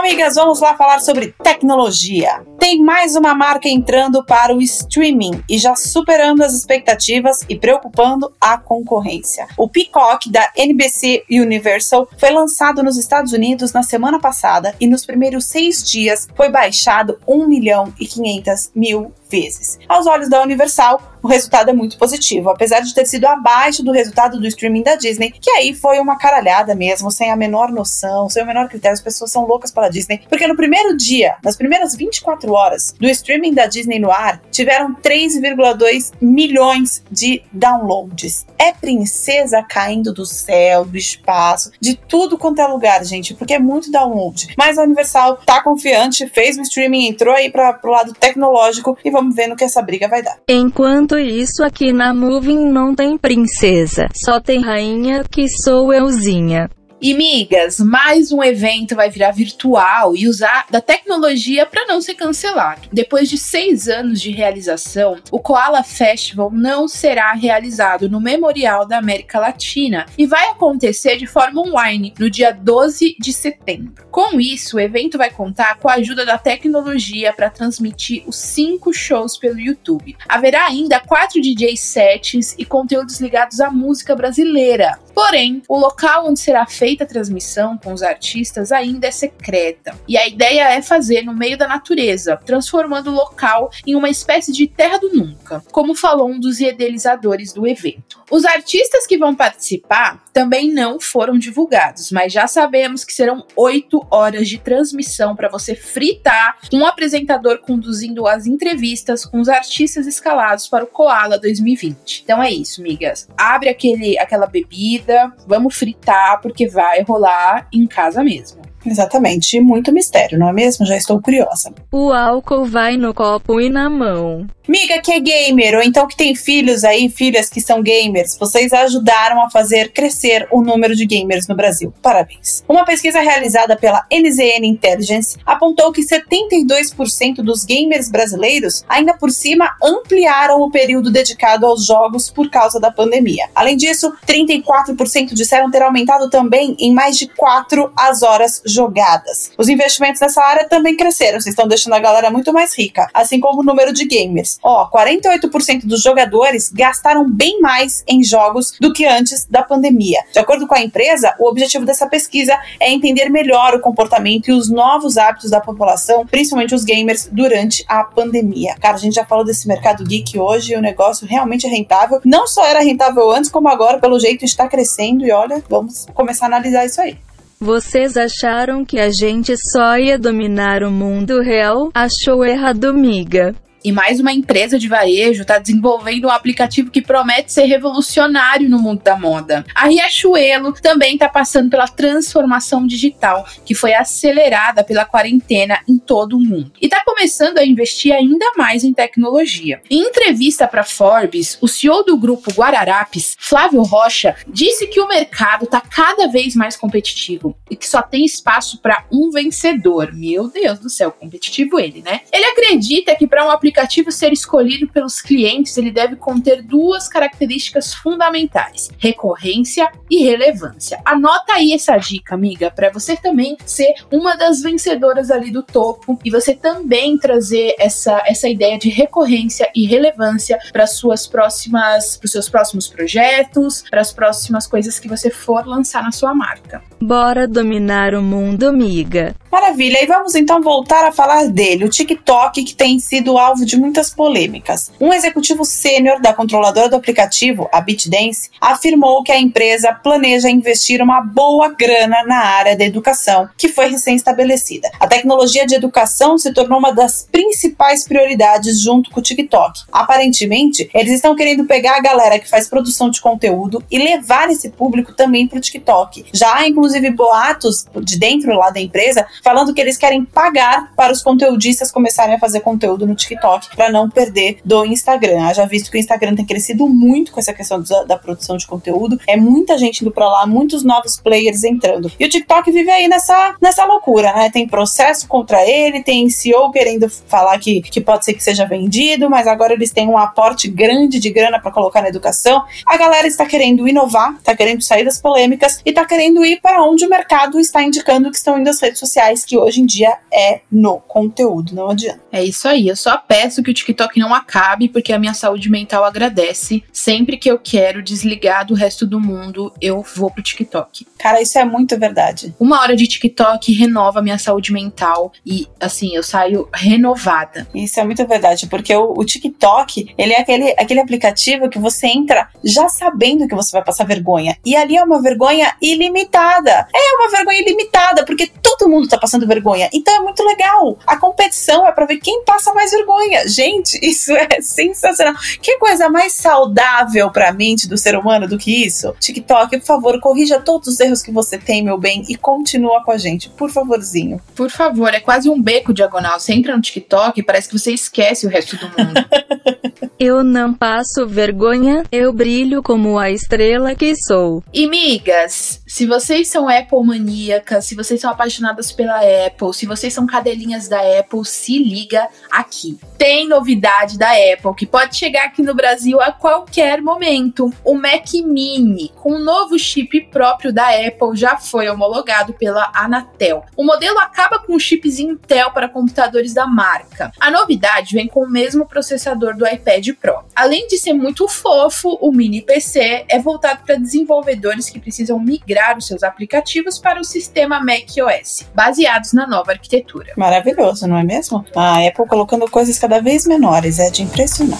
Amigas, 0.10 0.34
vamos 0.34 0.60
lá 0.60 0.75
falar 0.75 1.00
sobre 1.01 1.36
tecnologia. 1.44 2.44
Tem 2.58 2.82
mais 2.82 3.16
uma 3.16 3.36
marca 3.36 3.70
entrando 3.70 4.25
para 4.25 4.56
o 4.56 4.60
streaming 4.60 5.44
e 5.48 5.60
já 5.60 5.75
superando 5.75 6.42
as 6.42 6.51
expectativas 6.51 7.46
e 7.48 7.56
preocupando 7.56 8.34
a 8.42 8.58
concorrência. 8.58 9.48
O 9.56 9.70
Peacock 9.70 10.32
da 10.32 10.51
NBC 10.56 11.25
Universal 11.30 12.10
foi 12.18 12.32
lançado 12.32 12.82
nos 12.82 12.98
Estados 12.98 13.34
Unidos 13.34 13.72
na 13.72 13.84
semana 13.84 14.20
passada 14.20 14.75
e 14.80 14.88
nos 14.88 15.06
primeiros 15.06 15.46
seis 15.46 15.84
dias 15.84 16.28
foi 16.36 16.50
baixado 16.50 17.20
1 17.28 17.48
milhão 17.48 17.94
e 18.00 18.08
500 18.08 18.72
mil 18.74 19.13
vezes. 19.30 19.78
Aos 19.88 20.08
olhos 20.08 20.30
da 20.30 20.42
Universal, 20.42 21.02
o 21.22 21.28
resultado 21.28 21.70
é 21.70 21.74
muito 21.74 21.98
positivo, 21.98 22.50
apesar 22.50 22.80
de 22.80 22.94
ter 22.94 23.06
sido 23.06 23.26
abaixo 23.26 23.84
do 23.84 23.92
resultado 23.92 24.40
do 24.40 24.48
streaming 24.48 24.84
da 24.84 24.96
Disney, 24.96 25.32
que 25.32 25.50
aí 25.52 25.74
foi 25.74 26.00
uma 26.00 26.18
caralhada 26.18 26.74
mesmo, 26.74 27.12
sem 27.12 27.30
a 27.30 27.36
menor 27.36 27.72
noção, 27.72 28.30
sem 28.30 28.44
o 28.44 28.46
menor 28.46 28.68
critério. 28.70 28.94
As 28.94 29.02
pessoas 29.02 29.32
são 29.32 29.46
loucas 29.46 29.72
pela 29.72 29.90
Disney, 29.90 30.22
porque 30.30 30.48
no 30.48 30.56
primeiro 30.56 30.96
dia, 30.96 31.36
nas 31.44 31.56
primeiras 31.56 31.96
24 31.96 32.52
horas 32.52 32.94
do 32.98 33.08
streaming 33.10 33.54
da 33.54 33.66
Disney 33.66 34.00
no 34.00 34.12
ar, 34.12 34.42
tiveram 34.52 34.96
3,2 34.96 36.14
milhões 36.22 37.04
de 37.12 37.44
downloads. 37.52 38.46
É 38.58 38.72
princesa 38.72 39.62
caindo 39.64 40.14
do 40.14 40.26
céu, 40.26 40.86
do 40.86 40.98
espaço, 40.98 41.72
de 41.80 41.96
tudo 41.96 42.38
quanto 42.38 42.62
é 42.62 42.68
lugar, 42.68 43.04
gente, 43.04 43.34
porque 43.34 43.54
é 43.54 43.60
muito 43.60 43.92
download. 43.92 44.54
Mas 44.58 44.78
a 44.78 44.84
Universal 44.84 45.38
tá 45.46 45.62
confiante, 45.62 46.28
fez 46.28 46.58
o 46.58 46.62
streaming, 46.62 47.08
entrou 47.08 47.34
aí 47.34 47.52
para 47.52 47.74
pro 47.74 47.92
lado 47.92 48.14
tecnológico 48.14 48.98
e 49.04 49.12
vamos 49.20 49.36
ver 49.36 49.48
no 49.48 49.56
que 49.56 49.66
essa 49.66 49.82
briga 49.82 50.08
vai 50.08 50.24
dar. 50.24 50.38
Enquanto 50.48 51.18
isso, 51.18 51.64
aqui 51.64 51.92
na 51.92 52.14
Moving 52.14 52.70
não 52.70 52.96
tem 52.96 53.18
princesa, 53.18 54.08
só 54.16 54.40
tem 54.40 54.62
rainha 54.62 55.24
que 55.30 55.48
sou 55.50 55.94
euzinha. 55.94 56.70
E 57.01 57.13
migas, 57.13 57.79
mais 57.79 58.29
um 58.29 58.44
evento 58.44 58.94
vai 58.94 59.10
virar 59.10 59.32
virtual 59.32 60.18
e 60.18 60.27
usar 60.27 60.65
da 60.70 60.82
tecnologia 60.82 61.65
para 61.65 61.86
não 61.86 62.01
ser 62.01 62.15
cancelado. 62.15 62.89
Depois 62.91 63.29
de 63.29 63.38
seis 63.38 63.88
anos 63.88 64.20
de 64.20 64.32
realização, 64.32 65.18
o 65.32 65.39
Koala 65.39 65.82
Festival 65.82 66.51
não 66.51 66.89
será 66.89 67.32
realizado 67.32 68.10
no 68.10 68.20
Memorial 68.20 68.86
da 68.86 68.98
América 68.98 69.39
Latina 69.39 70.08
e 70.18 70.25
vai 70.25 70.50
acontecer 70.50 71.15
de 71.15 71.25
forma 71.25 71.62
online 71.62 72.13
no 72.20 72.29
dia 72.29 72.51
12 72.51 73.15
de 73.18 73.32
setembro. 73.32 74.06
Com 74.12 74.38
isso, 74.38 74.75
o 74.75 74.79
evento 74.79 75.18
vai 75.18 75.32
contar 75.32 75.77
com 75.77 75.88
a 75.88 75.94
ajuda 75.94 76.25
da 76.25 76.38
tecnologia 76.38 77.32
para 77.32 77.50
transmitir 77.50 78.24
os 78.27 78.36
cinco 78.36 78.91
shows 78.91 79.38
pelo 79.38 79.58
YouTube. 79.58 80.18
Haverá 80.27 80.65
ainda 80.65 81.00
quatro 81.00 81.39
DJ 81.39 81.77
sets 81.77 82.56
e 82.58 82.65
conteúdos 82.65 83.22
ligados 83.22 83.62
à 83.62 83.72
música 83.72 84.13
brasileira. 84.18 85.00
Porém, 85.20 85.62
o 85.68 85.78
local 85.78 86.28
onde 86.28 86.40
será 86.40 86.66
feita 86.66 87.04
a 87.04 87.08
transmissão 87.08 87.78
com 87.78 87.92
os 87.92 88.02
artistas 88.02 88.72
ainda 88.72 89.08
é 89.08 89.12
secreta. 89.12 89.94
E 90.08 90.18
a 90.18 90.26
ideia 90.26 90.70
é 90.70 90.82
fazer 90.82 91.24
no 91.24 91.36
meio 91.36 91.58
da 91.58 91.68
natureza, 91.68 92.38
transformando 92.46 93.12
o 93.12 93.14
local 93.16 93.70
em 93.86 93.96
uma 93.96 94.10
espécie 94.10 94.54
de 94.54 94.66
terra 94.66 94.98
do 94.98 95.14
nunca, 95.14 95.62
como 95.74 95.94
falou 95.94 96.30
um 96.30 96.40
dos 96.40 96.62
idealizadores 96.62 97.52
do 97.52 97.68
evento. 97.68 98.18
Os 98.32 98.46
artistas 98.46 99.06
que 99.06 99.18
vão 99.18 99.36
participar 99.36 100.24
também 100.32 100.72
não 100.72 101.02
foram 101.02 101.38
divulgados, 101.38 102.12
mas 102.12 102.32
já 102.32 102.48
sabemos 102.48 103.04
que 103.04 103.12
serão 103.12 103.46
oito 103.58 104.06
horas 104.10 104.48
de 104.48 104.58
transmissão 104.58 105.36
para 105.36 105.50
você 105.50 105.76
fritar 105.76 106.60
um 106.72 106.86
apresentador 106.86 107.60
conduzindo 107.60 108.26
as 108.26 108.46
entrevistas 108.46 109.26
com 109.26 109.42
os 109.42 109.50
artistas 109.50 110.08
escalados 110.08 110.68
para 110.68 110.86
o 110.86 110.88
Koala 110.88 111.38
2020. 111.38 112.22
Então 112.24 112.42
é 112.42 112.52
isso, 112.52 112.82
migas. 112.82 113.28
Abre 113.36 113.68
aquele, 113.68 114.18
aquela 114.18 114.46
bebida, 114.46 115.09
vamos 115.48 115.75
fritar, 115.75 116.42
porque 116.42 116.68
vai 116.68 117.04
rolar 117.04 117.68
em 117.74 117.86
casa 117.88 118.24
mesmo. 118.24 118.69
Exatamente, 118.86 119.58
e 119.58 119.62
muito 119.62 119.92
mistério, 119.92 120.38
não 120.38 120.50
é 120.50 120.54
mesmo? 120.54 120.86
Já 120.86 120.96
estou 120.96 121.22
curiosa. 121.22 121.74
O 121.92 122.12
álcool 122.12 122.66
vai 122.66 122.98
no 122.98 123.14
copo 123.14 123.60
e 123.60 123.70
na 123.70 123.90
mão. 123.90 124.48
Miga 124.70 125.02
que 125.02 125.12
é 125.12 125.20
gamer, 125.20 125.78
ou 125.78 125.82
então 125.82 126.08
que 126.08 126.16
tem 126.16 126.36
filhos 126.36 126.84
aí, 126.84 127.10
filhas 127.10 127.50
que 127.50 127.60
são 127.60 127.82
gamers, 127.82 128.38
vocês 128.38 128.72
ajudaram 128.72 129.42
a 129.42 129.50
fazer 129.50 129.92
crescer 129.92 130.48
o 130.52 130.62
número 130.62 130.96
de 130.96 131.08
gamers 131.08 131.48
no 131.48 131.56
Brasil. 131.56 131.92
Parabéns. 132.04 132.64
Uma 132.70 132.86
pesquisa 132.86 133.20
realizada 133.20 133.76
pela 133.76 134.06
NZN 134.12 134.68
Intelligence 134.68 135.40
apontou 135.44 135.92
que 135.92 136.04
72% 136.04 137.38
dos 137.38 137.66
gamers 137.66 138.12
brasileiros, 138.12 138.86
ainda 138.88 139.16
por 139.16 139.32
cima, 139.32 139.76
ampliaram 139.82 140.62
o 140.62 140.70
período 140.70 141.12
dedicado 141.12 141.66
aos 141.66 141.88
jogos 141.88 142.30
por 142.30 142.48
causa 142.52 142.80
da 142.80 142.92
pandemia. 142.92 143.50
Além 143.56 143.76
disso, 143.76 144.14
34% 144.28 145.34
disseram 145.34 145.72
ter 145.72 145.82
aumentado 145.82 146.30
também 146.30 146.76
em 146.80 146.94
mais 146.94 147.18
de 147.18 147.28
4 147.28 147.92
as 147.98 148.22
horas 148.22 148.62
jogadas. 148.72 149.52
Os 149.58 149.70
investimentos 149.70 150.22
nessa 150.22 150.44
área 150.44 150.68
também 150.68 150.96
cresceram, 150.96 151.40
vocês 151.40 151.54
estão 151.54 151.68
deixando 151.68 151.94
a 151.94 152.00
galera 152.00 152.32
muito 152.32 152.52
mais 152.54 152.78
rica, 152.78 153.08
assim 153.14 153.40
como 153.40 153.62
o 153.62 153.64
número 153.64 153.94
de 153.94 154.06
gamers. 154.06 154.60
Ó, 154.64 154.90
48% 154.90 155.86
dos 155.86 156.02
jogadores 156.02 156.70
gastaram 156.70 157.30
bem 157.30 157.60
mais 157.62 158.04
em 158.08 158.24
jogos 158.24 158.74
do 158.80 158.94
que 158.94 159.06
antes 159.06 159.46
da 159.46 159.64
pandemia. 159.64 160.22
De 160.32 160.40
acordo 160.40 160.68
com 160.68 160.76
a 160.76 160.82
empresa, 160.82 161.36
o 161.40 161.48
objetivo 161.48 161.86
dessa 161.86 162.08
pesquisa 162.08 162.58
é 162.80 162.92
entender 162.92 163.30
melhor 163.30 163.76
o 163.76 163.80
comportamento 163.80 164.50
e 164.50 164.54
os 164.54 164.70
novos 164.70 165.18
hábitos 165.18 165.52
da 165.52 165.62
população, 165.62 166.26
principalmente 166.26 166.74
os 166.74 166.84
gamers, 166.84 167.30
durante 167.32 167.84
a 167.88 168.04
pandemia. 168.04 168.76
Cara, 168.80 168.96
a 168.96 169.00
gente 169.00 169.16
já 169.16 169.26
falou 169.26 169.46
desse 169.46 169.68
mercado 169.68 170.04
geek 170.04 170.38
hoje 170.40 170.76
o 170.76 170.82
negócio 170.82 171.28
realmente 171.28 171.68
é 171.68 171.70
rentável. 171.70 172.20
Não 172.26 172.48
só 172.48 172.66
era 172.66 172.80
rentável 172.80 173.30
antes, 173.32 173.50
como 173.50 173.68
agora, 173.68 174.00
pelo 174.00 174.20
jeito, 174.20 174.44
está 174.46 174.68
crescendo. 174.68 175.26
E 175.26 175.32
olha, 175.32 175.64
vamos 175.70 176.06
começar 176.14 176.46
a 176.46 176.48
analisar 176.48 176.86
isso 176.86 177.02
aí. 177.02 177.18
Vocês 177.62 178.16
acharam 178.16 178.86
que 178.86 178.98
a 178.98 179.10
gente 179.12 179.54
só 179.58 179.98
ia 179.98 180.18
dominar 180.18 180.82
o 180.82 180.89
mundo 180.89 181.42
real? 181.42 181.89
Achou 181.94 182.46
errado, 182.46 182.94
miga. 182.94 183.54
E 183.84 183.92
mais 183.92 184.20
uma 184.20 184.32
empresa 184.32 184.78
de 184.78 184.88
varejo 184.88 185.42
está 185.42 185.58
desenvolvendo 185.58 186.26
um 186.26 186.32
aplicativo 186.32 186.92
que 186.92 187.02
promete 187.02 187.52
ser 187.52 187.64
revolucionário 187.64 188.70
no 188.70 188.78
mundo 188.78 189.02
da 189.02 189.18
moda. 189.18 189.66
A 189.74 189.88
Riachuelo 189.88 190.74
também 190.74 191.14
está 191.14 191.30
passando 191.30 191.70
pela 191.70 191.88
transformação 191.88 192.86
digital, 192.86 193.48
que 193.66 193.74
foi 193.74 193.94
acelerada 193.94 194.84
pela 194.84 195.06
quarentena 195.06 195.80
em 195.88 195.98
todo 195.98 196.38
o 196.38 196.40
mundo. 196.40 196.74
E 196.82 196.86
está 196.86 197.04
começando 197.06 197.58
a 197.58 197.66
investir 197.66 198.14
ainda 198.14 198.46
mais 198.58 198.84
em 198.84 198.94
tecnologia. 198.94 199.82
Em 199.90 200.02
entrevista 200.02 200.68
para 200.68 200.84
Forbes, 200.84 201.58
o 201.62 201.68
CEO 201.68 202.04
do 202.04 202.18
grupo 202.18 202.52
Guararapes, 202.52 203.36
Flávio 203.40 203.82
Rocha, 203.82 204.36
disse 204.48 204.88
que 204.88 205.00
o 205.00 205.08
mercado 205.08 205.64
está 205.64 205.80
cada 205.80 206.28
vez 206.28 206.54
mais 206.54 206.76
competitivo 206.76 207.58
e 207.72 207.76
que 207.76 207.88
só 207.88 208.02
tem 208.02 208.26
espaço 208.26 208.82
para 208.82 209.06
um 209.12 209.32
vencedor. 209.32 210.12
Meu 210.14 210.50
Deus 210.50 210.80
do 210.80 210.90
céu, 210.90 211.12
competitivo 211.12 211.80
ele, 211.80 212.02
né? 212.02 212.22
Ele 212.32 212.46
acredita 212.46 213.16
que 213.16 213.28
para 213.28 213.46
um 213.46 213.52
aplicativo 213.52 213.69
ser 214.12 214.32
escolhido 214.32 214.88
pelos 214.88 215.22
clientes, 215.22 215.78
ele 215.78 215.92
deve 215.92 216.16
conter 216.16 216.62
duas 216.62 217.08
características 217.08 217.94
fundamentais: 217.94 218.90
recorrência 218.98 219.92
e 220.10 220.24
relevância. 220.24 221.00
Anota 221.06 221.54
aí 221.54 221.74
essa 221.74 221.98
dica, 221.98 222.36
amiga, 222.36 222.72
para 222.72 222.90
você 222.90 223.16
também 223.16 223.58
ser 223.66 223.94
uma 224.12 224.36
das 224.36 224.62
vencedoras 224.62 225.32
ali 225.32 225.52
do 225.52 225.64
topo 225.64 226.20
e 226.24 226.30
você 226.30 226.54
também 226.54 227.18
trazer 227.18 227.76
essa, 227.80 228.22
essa 228.26 228.48
ideia 228.48 228.78
de 228.78 228.90
recorrência 228.90 229.70
e 229.76 229.86
relevância 229.86 230.58
para 230.72 230.88
suas 230.88 231.28
próximas, 231.28 232.18
para 232.18 232.26
os 232.26 232.32
seus 232.32 232.50
próximos 232.50 232.88
projetos, 232.88 233.84
para 233.90 234.02
as 234.02 234.12
próximas 234.12 234.68
coisas 234.68 235.00
que 235.00 235.08
você 235.08 235.30
for 235.30 235.66
lançar 235.66 236.04
na 236.04 236.12
sua 236.12 236.34
marca. 236.34 236.84
Bora 237.02 237.48
dominar 237.48 238.14
o 238.14 238.22
mundo, 238.22 238.68
amiga. 238.68 239.36
Maravilha, 239.52 240.04
e 240.04 240.06
vamos 240.06 240.36
então 240.36 240.62
voltar 240.62 241.06
a 241.06 241.12
falar 241.12 241.48
dele, 241.48 241.86
o 241.86 241.90
TikTok, 241.90 242.64
que 242.64 242.76
tem 242.76 243.00
sido 243.00 243.38
alvo 243.38 243.59
de 243.66 243.78
muitas 243.78 244.10
polêmicas. 244.10 244.92
Um 245.00 245.13
executivo 245.13 245.66
sênior 245.66 246.22
da 246.22 246.34
controladora 246.34 246.89
do 246.89 246.96
aplicativo, 246.96 247.70
a 247.72 247.82
BitDance, 247.82 248.50
afirmou 248.60 249.24
que 249.24 249.32
a 249.32 249.39
empresa 249.39 249.94
planeja 249.94 250.50
investir 250.50 251.01
uma 251.01 251.22
boa 251.22 251.70
grana 251.70 252.24
na 252.25 252.39
área 252.39 252.75
da 252.75 252.86
educação, 252.86 253.50
que 253.58 253.70
foi 253.70 253.89
recém-estabelecida. 253.89 254.89
A 255.00 255.08
tecnologia 255.08 255.66
de 255.66 255.75
educação 255.75 256.38
se 256.38 256.54
tornou 256.54 256.80
uma 256.80 256.92
das 256.92 257.28
principais 257.32 258.08
prioridades 258.08 258.82
junto 258.82 259.10
com 259.12 259.20
o 259.20 259.24
TikTok. 259.24 259.82
Aparentemente, 259.92 260.89
eles 260.94 261.13
estão 261.13 261.36
querendo 261.36 261.66
pegar 261.66 261.98
a 261.98 262.01
galera 262.01 262.39
que 262.39 262.50
faz 262.50 262.68
produção 262.68 263.10
de 263.10 263.22
conteúdo 263.22 263.84
e 263.89 263.98
levar 263.98 264.50
esse 264.50 264.70
público 264.70 265.13
também 265.13 265.48
para 265.48 265.58
o 265.58 265.62
TikTok. 265.62 266.25
Já 266.34 266.56
há 266.56 266.68
inclusive 266.68 267.10
boatos 267.12 267.86
de 268.01 268.18
dentro 268.18 268.54
lá 268.54 268.70
da 268.70 268.80
empresa 268.80 269.25
falando 269.44 269.74
que 269.74 269.82
eles 269.82 269.98
querem 269.98 270.24
pagar 270.24 270.94
para 270.96 271.12
os 271.12 271.22
conteudistas 271.22 271.92
começarem 271.92 272.36
a 272.36 272.39
fazer 272.39 272.62
conteúdo 272.62 273.06
no 273.06 273.16
TikTok 273.16 273.49
para 273.75 273.91
não 273.91 274.10
perder 274.10 274.60
do 274.63 274.86
Instagram. 274.86 275.53
Já 275.53 275.65
visto 275.65 275.91
que 275.91 275.98
o 275.98 276.00
Instagram 276.00 276.36
tem 276.36 276.46
crescido 276.46 276.88
muito 276.88 277.32
com 277.32 277.39
essa 277.39 277.53
questão 277.53 277.82
da, 277.82 278.03
da 278.03 278.18
produção 278.18 278.58
de 278.58 278.68
conteúdo, 278.68 279.20
é 279.27 279.36
muita 279.38 279.77
gente 279.77 280.01
indo 280.01 280.12
para 280.12 280.27
lá, 280.27 280.46
muitos 280.46 280.84
novos 280.84 281.20
players 281.20 281.63
entrando. 281.63 282.12
E 282.20 282.25
o 282.25 282.29
TikTok 282.29 282.72
vive 282.72 282.89
aí 282.89 283.08
nessa, 283.08 283.56
nessa 283.62 283.86
loucura, 283.86 284.34
né? 284.34 284.50
Tem 284.50 284.68
processo 284.68 285.27
contra 285.27 285.65
ele, 285.68 286.03
tem 286.03 286.29
CEO 286.29 286.72
querendo 286.72 287.10
falar 287.10 287.58
que, 287.60 287.82
que 287.82 288.01
pode 288.01 288.25
ser 288.25 288.34
que 288.34 288.44
seja 288.44 288.65
vendido, 288.65 289.29
mas 289.29 289.48
agora 289.48 289.74
eles 289.74 289.91
têm 289.91 290.08
um 290.08 290.18
aporte 290.18 290.68
grande 290.68 291.20
de 291.20 291.29
grana 291.29 291.60
para 291.60 291.72
colocar 291.72 292.01
na 292.01 292.10
educação. 292.10 292.63
A 292.86 292.98
galera 292.98 293.27
está 293.27 293.46
querendo 293.46 293.88
inovar, 293.88 294.36
está 294.36 294.56
querendo 294.56 294.82
sair 294.82 295.03
das 295.03 295.20
polêmicas 295.20 295.82
e 295.86 295.89
está 295.89 296.06
querendo 296.06 296.46
ir 296.46 296.60
para 296.62 296.84
onde 296.84 297.06
o 297.06 297.10
mercado 297.10 297.60
está 297.60 297.82
indicando 297.82 298.29
que 298.29 298.38
estão 298.38 298.60
indo 298.60 298.70
as 298.70 298.79
redes 298.79 299.00
sociais 299.00 299.46
que 299.46 299.58
hoje 299.58 299.82
em 299.82 299.86
dia 299.86 300.18
é 300.32 300.62
no 300.72 301.00
conteúdo, 301.00 301.74
não 301.74 301.89
adianta. 301.89 302.22
É 302.32 302.44
isso 302.44 302.68
aí, 302.68 302.88
eu 302.88 302.96
só 302.96 303.18
peço 303.39 303.63
que 303.63 303.72
o 303.72 303.74
TikTok 303.74 304.19
não 304.19 304.36
acabe, 304.36 304.89
porque 304.89 305.13
a 305.13 305.19
minha 305.19 305.34
saúde 305.34 305.69
mental 305.69 306.03
agradece. 306.03 306.84
Sempre 306.91 307.38
que 307.38 307.50
eu 307.50 307.58
quero 307.58 308.03
desligar 308.03 308.65
do 308.65 308.74
resto 308.74 309.08
do 309.08 309.17
mundo, 309.17 309.72
eu 309.79 310.03
vou 310.15 310.29
pro 310.29 310.43
TikTok. 310.43 311.08
Cara, 311.17 311.41
isso 311.41 311.58
é 311.58 311.63
muito 311.63 311.98
verdade. 311.98 312.53
Uma 312.60 312.81
hora 312.81 312.98
de 312.98 313.08
TikTok 313.08 313.72
renova 313.72 314.19
a 314.19 314.22
minha 314.22 314.38
saúde 314.38 314.74
mental 314.74 315.31
e, 315.46 315.67
assim, 315.79 316.13
eu 316.13 316.22
saio 316.22 316.67
renovada. 316.74 317.65
Isso 317.74 317.98
é 317.98 318.03
muito 318.03 318.27
verdade, 318.27 318.67
porque 318.67 318.93
o, 318.93 319.13
o 319.17 319.24
TikTok, 319.24 320.13
ele 320.17 320.34
é 320.34 320.41
aquele, 320.41 320.72
aquele 320.77 321.00
aplicativo 321.00 321.69
que 321.69 321.79
você 321.79 322.08
entra 322.08 322.50
já 322.62 322.89
sabendo 322.89 323.48
que 323.48 323.55
você 323.55 323.72
vai 323.72 323.86
passar 323.86 324.05
vergonha. 324.05 324.58
E 324.65 324.75
ali 324.75 324.98
é 324.98 325.03
uma 325.03 325.22
vergonha 325.22 325.74
ilimitada. 325.81 326.88
É 326.93 327.15
uma 327.15 327.31
vergonha 327.31 327.62
ilimitada, 327.62 328.25
porque 328.25 328.48
todo 328.62 328.89
mundo 328.89 329.08
tá 329.08 329.17
passando 329.17 329.48
vergonha. 329.48 329.89
Então 329.93 330.13
é 330.13 330.19
muito 330.19 330.43
legal. 330.43 330.98
A 331.08 331.15
competição 331.15 331.88
é 331.88 331.91
para 331.93 332.05
ver 332.05 332.17
quem 332.17 332.43
passa 332.43 332.74
mais 332.74 332.91
vergonha. 332.91 333.29
Gente, 333.48 334.00
isso 334.04 334.32
é 334.34 334.62
sensacional. 334.62 335.34
Que 335.62 335.78
coisa 335.78 336.10
mais 336.10 336.34
saudável 336.34 337.30
para 337.32 337.50
a 337.50 337.54
mente 337.54 337.88
do 337.88 337.98
ser 337.98 338.16
humano 338.16 338.48
do 338.48 338.58
que 338.58 338.86
isso? 338.86 339.14
TikTok, 339.20 339.80
por 339.80 339.86
favor, 339.86 340.20
corrija 340.20 340.60
todos 340.60 340.88
os 340.88 341.00
erros 341.00 341.22
que 341.22 341.32
você 341.32 341.58
tem, 341.58 341.84
meu 341.84 341.98
bem, 341.98 342.24
e 342.28 342.36
continua 342.36 343.04
com 343.04 343.12
a 343.12 343.18
gente, 343.18 343.50
por 343.50 343.70
favorzinho. 343.72 344.42
Por 344.56 344.70
favor, 344.70 345.13
é 345.13 345.20
quase 345.20 345.50
um 345.50 345.62
beco 345.62 345.94
diagonal. 345.94 346.39
Você 346.39 346.54
entra 346.54 346.76
no 346.76 346.82
TikTok 346.82 347.39
e 347.39 347.44
parece 347.44 347.70
que 347.70 347.78
você 347.78 347.92
esquece 347.92 348.46
o 348.46 348.50
resto 348.50 348.76
do 348.78 348.88
mundo. 348.88 349.26
eu 350.20 350.44
não 350.44 350.74
passo 350.74 351.28
vergonha, 351.28 352.04
eu 352.12 352.34
brilho 352.34 352.82
como 352.84 353.18
a 353.18 353.30
estrela 353.30 353.96
que 353.96 354.13
sou. 354.15 354.63
E 354.74 354.88
migas, 354.88 355.82
se 355.88 356.06
vocês 356.06 356.48
são 356.48 356.68
Apple 356.68 357.04
maníacas, 357.04 357.86
se 357.86 357.96
vocês 357.96 358.20
são 358.20 358.32
apaixonadas 358.32 358.92
pela 358.92 359.20
Apple, 359.46 359.74
se 359.74 359.86
vocês 359.86 360.13
são 360.13 360.26
cadelinhas 360.26 360.88
da 360.88 361.00
Apple, 361.20 361.46
se 361.46 361.78
liga 361.78 362.28
aqui. 362.52 363.00
Tem 363.18 363.48
novidade 363.48 364.18
da 364.18 364.30
Apple 364.32 364.76
que 364.78 364.86
pode 364.86 365.15
chegar 365.15 365.46
aqui 365.46 365.62
no 365.62 365.74
Brasil 365.74 366.22
a 366.22 366.32
qualquer 366.32 367.02
momento. 367.02 367.72
O 367.84 367.96
Mac 367.96 368.34
Mini, 368.46 369.12
com 369.15 369.34
um 369.34 369.44
novo 369.44 369.78
chip 369.78 370.30
próprio 370.32 370.74
da 370.74 370.89
Apple, 370.89 371.36
já 371.36 371.58
foi 371.58 371.89
homologado 371.89 372.54
pela 372.54 372.92
Anatel. 372.94 373.63
O 373.76 373.84
modelo 373.84 374.20
acaba 374.20 374.60
com 374.60 374.80
chips 374.80 375.20
Intel 375.20 375.72
para 375.72 375.89
computadores 375.89 376.54
da 376.54 376.65
marca. 376.65 377.32
A 377.39 377.52
novidade 377.52 378.15
vem 378.15 378.28
com 378.28 378.44
o 378.44 378.50
mesmo 378.50 378.88
processador 378.88 379.56
do 379.56 379.65
iPad 379.73 380.10
Pro. 380.19 380.39
Além 380.55 380.88
de 380.88 380.97
ser 380.97 381.13
muito 381.13 381.47
fofo, 381.47 382.17
o 382.21 382.32
mini 382.32 382.62
PC 382.62 383.25
é 383.27 383.39
voltado 383.39 383.82
para 383.86 383.95
desenvolvedores 383.95 384.89
que 384.89 384.99
precisam 384.99 385.39
migrar 385.39 385.97
os 385.97 386.08
seus 386.08 386.23
aplicativos 386.23 386.99
para 386.99 387.19
o 387.19 387.23
sistema 387.23 387.79
macOS, 387.79 388.65
baseados 388.73 389.34
na 389.34 389.47
nova 389.47 389.71
arquitetura. 389.71 390.34
Maravilhoso, 390.36 391.08
não 391.08 391.17
é 391.17 391.23
mesmo? 391.23 391.65
A 391.75 392.05
Apple 392.08 392.27
colocando 392.27 392.69
coisas 392.69 392.97
cada 392.97 393.21
vez 393.21 393.45
menores, 393.45 393.99
é 393.99 394.10
de 394.10 394.23
impressionar. 394.23 394.79